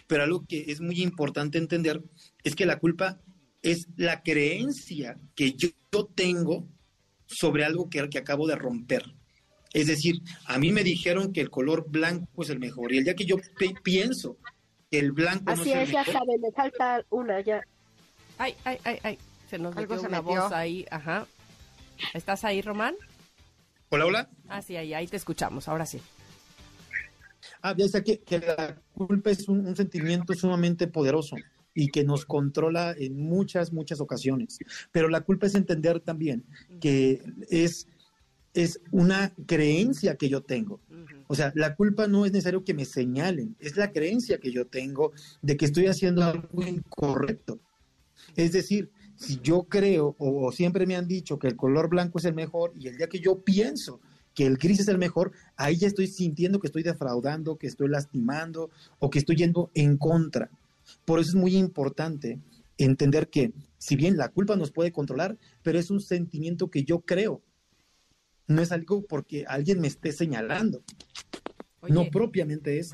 [0.06, 2.04] Pero algo que es muy importante entender
[2.44, 3.20] es que la culpa
[3.62, 5.70] es la creencia que yo,
[6.14, 6.68] tengo
[7.26, 9.04] sobre algo que, que acabo de romper.
[9.74, 13.04] Es decir, a mí me dijeron que el color blanco es el mejor y el
[13.04, 13.38] día que yo
[13.84, 14.38] pienso
[14.92, 17.64] que el blanco Así no es, ya sabe, me falta una ya.
[18.38, 19.18] Ay, ay, ay, ay.
[19.50, 21.26] Se nos Algo metió una voz ahí, ajá.
[22.14, 22.96] ¿Estás ahí, Román?
[23.90, 24.30] Hola, hola.
[24.50, 26.02] Ah, sí, ahí, ahí te escuchamos, ahora sí.
[27.62, 31.38] Ah, ya sé que, la culpa es un, sentimiento sumamente poderoso
[31.74, 34.60] y que nos controla en muchas, muchas ocasiones.
[34.92, 36.44] Pero la culpa es entender también
[36.82, 37.88] que es,
[38.54, 40.82] es una creencia que yo tengo.
[41.28, 44.68] O sea, la culpa no es necesario que me señalen, es la creencia que yo
[44.68, 47.60] tengo de que estoy haciendo algo incorrecto.
[48.36, 52.26] Es decir, si yo creo o, siempre me han dicho que el color blanco es
[52.26, 54.00] el mejor y el día que yo pienso
[54.34, 57.90] que el gris es el mejor, ahí ya estoy sintiendo que estoy defraudando, que estoy
[57.90, 60.52] lastimando o que estoy yendo en contra.
[61.06, 62.40] Por eso es muy importante
[62.78, 67.00] entender que si bien la culpa nos puede controlar, pero es un sentimiento que yo
[67.00, 67.42] creo.
[68.46, 70.84] No es algo porque alguien me esté señalando.
[71.90, 72.92] no propiamente es.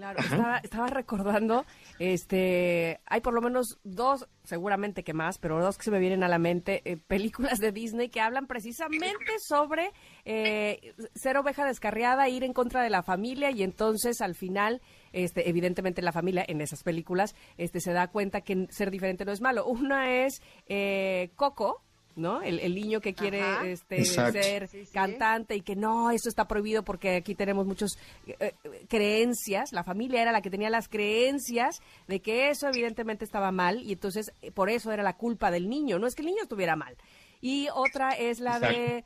[0.00, 0.18] Claro,
[0.62, 1.66] estaba, recordando,
[1.98, 6.24] este, hay por lo menos dos, seguramente que más, pero dos que se me vienen
[6.24, 9.92] a la mente, eh, películas de Disney que hablan precisamente sobre
[10.24, 14.80] eh, ser oveja descarriada, ir en contra de la familia y entonces al final,
[15.12, 19.32] este, evidentemente la familia en esas películas, este, se da cuenta que ser diferente no
[19.32, 19.66] es malo.
[19.66, 21.82] Una es eh, Coco,
[22.16, 22.42] ¿no?
[22.42, 27.34] El, niño que quiere este, ser cantante y que no, eso está prohibido porque aquí
[27.34, 29.72] tenemos muchas eh, eh, creencias.
[29.72, 33.92] La familia era la que tenía las creencias de que eso evidentemente estaba mal y
[33.92, 35.98] entonces eh, por eso era la culpa del niño.
[35.98, 36.96] No es que el niño estuviera mal.
[37.42, 39.04] Y otra es la de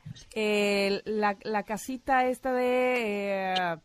[1.05, 3.79] la, la, casita esta de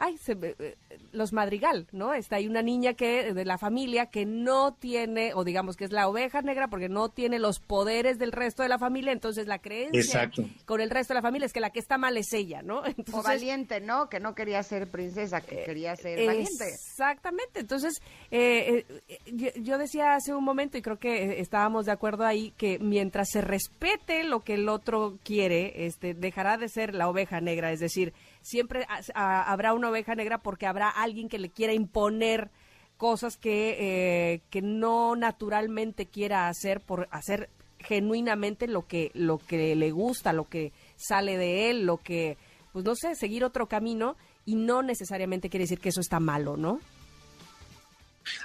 [0.00, 0.78] ay, se, eh,
[1.12, 2.14] los madrigal, ¿no?
[2.14, 5.92] Está ahí una niña que de la familia que no tiene, o digamos que es
[5.92, 9.58] la oveja negra porque no tiene los poderes del resto de la familia, entonces la
[9.58, 10.30] creencia
[10.64, 12.82] con el resto de la familia es que la que está mal es ella, ¿no?
[13.12, 14.08] o valiente, ¿no?
[14.08, 16.68] Que no quería ser princesa, que quería ser valiente.
[16.68, 22.24] Exactamente, entonces eh, eh, yo, decía hace un momento y creo que estábamos de acuerdo
[22.24, 27.08] ahí que mientras se respete lo que el otro quiere, este dejará de ser la
[27.08, 31.72] oveja negra, es decir, siempre habrá una oveja negra porque habrá alguien que le quiera
[31.72, 32.50] imponer
[32.96, 39.74] cosas que, eh, que no naturalmente quiera hacer por hacer genuinamente lo que, lo que
[39.74, 42.36] le gusta, lo que sale de él, lo que,
[42.72, 46.56] pues no sé, seguir otro camino y no necesariamente quiere decir que eso está malo,
[46.56, 46.80] ¿no?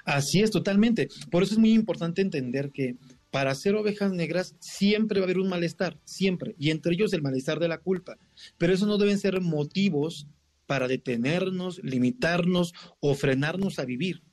[0.06, 1.10] Así es, totalmente.
[1.30, 2.96] Por eso es muy importante entender que
[3.36, 7.22] para ser ovejas negras siempre va a haber un malestar, siempre, y entre ellos el
[7.22, 8.18] malestar de la culpa.
[8.58, 10.26] Pero eso no deben ser motivos
[10.68, 14.24] para detenernos, limitarnos o frenarnos a vivir.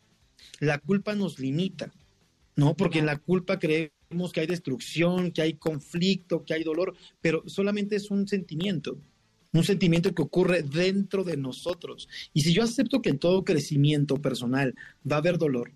[0.61, 1.93] La culpa nos limita.
[2.55, 2.77] ¿no?
[2.77, 7.43] Porque en la culpa creemos que hay destrucción, que hay conflicto, que hay dolor, pero
[7.47, 8.99] solamente es un sentimiento,
[9.53, 12.09] un sentimiento que ocurre dentro de nosotros.
[12.33, 15.73] Y si yo acepto que en todo crecimiento personal va a haber dolor,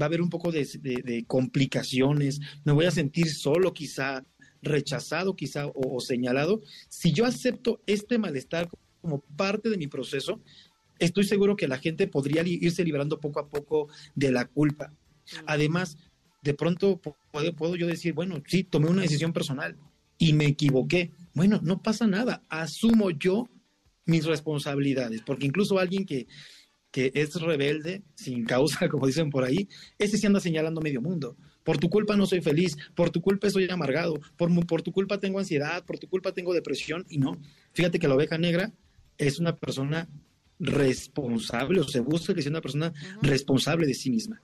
[0.00, 4.24] va a haber un poco de, complicaciones, me voy a sentir solo quizá,
[4.62, 8.68] rechazado quizá o, señalado, si yo acepto este malestar
[9.00, 10.40] como parte de mi proceso,
[10.98, 14.92] estoy seguro que la gente podría irse liberando poco a poco de la culpa.
[15.46, 15.96] Además,
[16.42, 17.00] de pronto
[17.32, 19.76] puedo, puedo yo decir, bueno, sí, tomé una decisión personal
[20.18, 21.10] y me equivoqué.
[21.34, 23.48] Bueno, no pasa nada, asumo yo
[24.04, 26.26] mis responsabilidades, porque incluso alguien que,
[26.96, 29.68] que es rebelde, sin causa, como dicen por ahí,
[29.98, 31.36] ese sí anda señalando medio mundo.
[31.62, 35.20] Por tu culpa no soy feliz, por tu culpa soy amargado, por, por tu culpa
[35.20, 37.36] tengo ansiedad, por tu culpa tengo depresión, y no.
[37.74, 38.72] Fíjate que la oveja negra
[39.18, 40.08] es una persona
[40.58, 44.40] responsable, o se busca que sea una persona responsable de sí misma.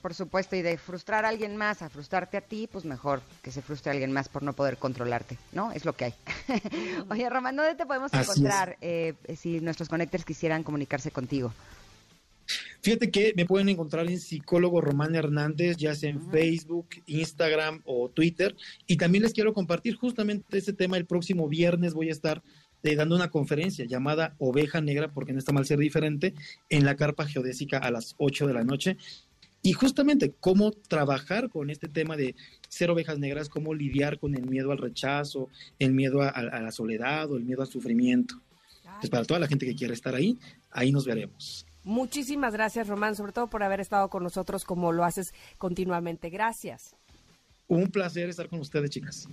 [0.00, 3.52] Por supuesto, y de frustrar a alguien más a frustrarte a ti, pues mejor que
[3.52, 5.70] se frustre a alguien más por no poder controlarte, ¿no?
[5.70, 6.14] Es lo que hay.
[7.10, 11.52] Oye, Román, ¿dónde te podemos encontrar eh, si nuestros conectores quisieran comunicarse contigo?
[12.82, 18.08] Fíjate que me pueden encontrar en psicólogo Román Hernández, ya sea en Facebook, Instagram o
[18.08, 18.56] Twitter.
[18.88, 20.96] Y también les quiero compartir justamente ese tema.
[20.96, 22.42] El próximo viernes voy a estar
[22.82, 26.34] eh, dando una conferencia llamada Oveja Negra, porque no está mal ser diferente,
[26.70, 28.96] en la carpa geodésica a las 8 de la noche.
[29.62, 32.34] Y justamente cómo trabajar con este tema de
[32.68, 35.48] ser ovejas negras, cómo lidiar con el miedo al rechazo,
[35.78, 38.42] el miedo a, la soledad o el miedo al sufrimiento.
[38.98, 40.36] Pues para toda la gente que quiera estar ahí,
[40.72, 41.64] ahí nos veremos.
[41.84, 46.30] Muchísimas gracias, Román, sobre todo por haber estado con nosotros como lo haces continuamente.
[46.30, 46.96] Gracias.
[47.68, 49.28] Un placer estar con ustedes, chicas.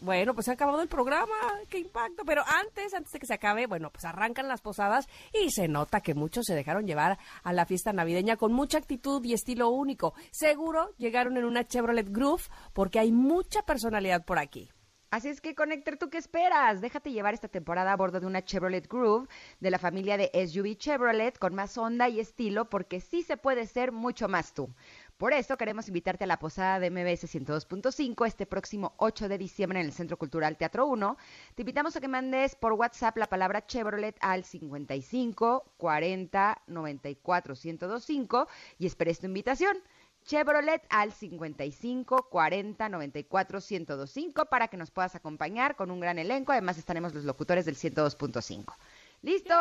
[0.00, 1.34] Bueno, pues se ha acabado el programa,
[1.68, 2.24] qué impacto.
[2.24, 6.00] Pero antes, antes de que se acabe, bueno, pues arrancan las posadas y se nota
[6.00, 10.14] que muchos se dejaron llevar a la fiesta navideña con mucha actitud y estilo único.
[10.30, 14.70] Seguro llegaron en una Chevrolet Groove porque hay mucha personalidad por aquí.
[15.10, 16.80] Así es que, Connector, ¿tú qué esperas?
[16.80, 19.28] Déjate llevar esta temporada a bordo de una Chevrolet Groove
[19.60, 23.66] de la familia de SUV Chevrolet con más onda y estilo porque sí se puede
[23.66, 24.68] ser mucho más tú.
[25.16, 29.80] Por eso queremos invitarte a la posada de MBS 102.5 este próximo 8 de diciembre
[29.80, 31.16] en el Centro Cultural Teatro 1.
[31.54, 38.48] Te invitamos a que mandes por WhatsApp la palabra Chevrolet al 55 40 94 1025
[38.78, 39.78] y esperes tu invitación.
[40.26, 46.52] Chevrolet al 55 40 94 1025 para que nos puedas acompañar con un gran elenco.
[46.52, 48.74] Además estaremos los locutores del 102.5.
[49.22, 49.54] ¿Listo?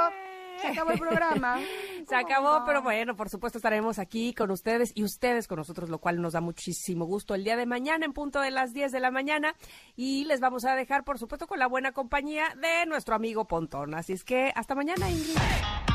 [0.62, 1.60] Se acabó el programa.
[2.08, 6.00] Se acabó, pero bueno, por supuesto estaremos aquí con ustedes y ustedes con nosotros, lo
[6.00, 9.00] cual nos da muchísimo gusto el día de mañana en punto de las 10 de
[9.00, 9.56] la mañana
[9.96, 13.96] y les vamos a dejar, por supuesto, con la buena compañía de nuestro amigo Pontón.
[13.96, 15.95] Así es que hasta mañana, Ingrid.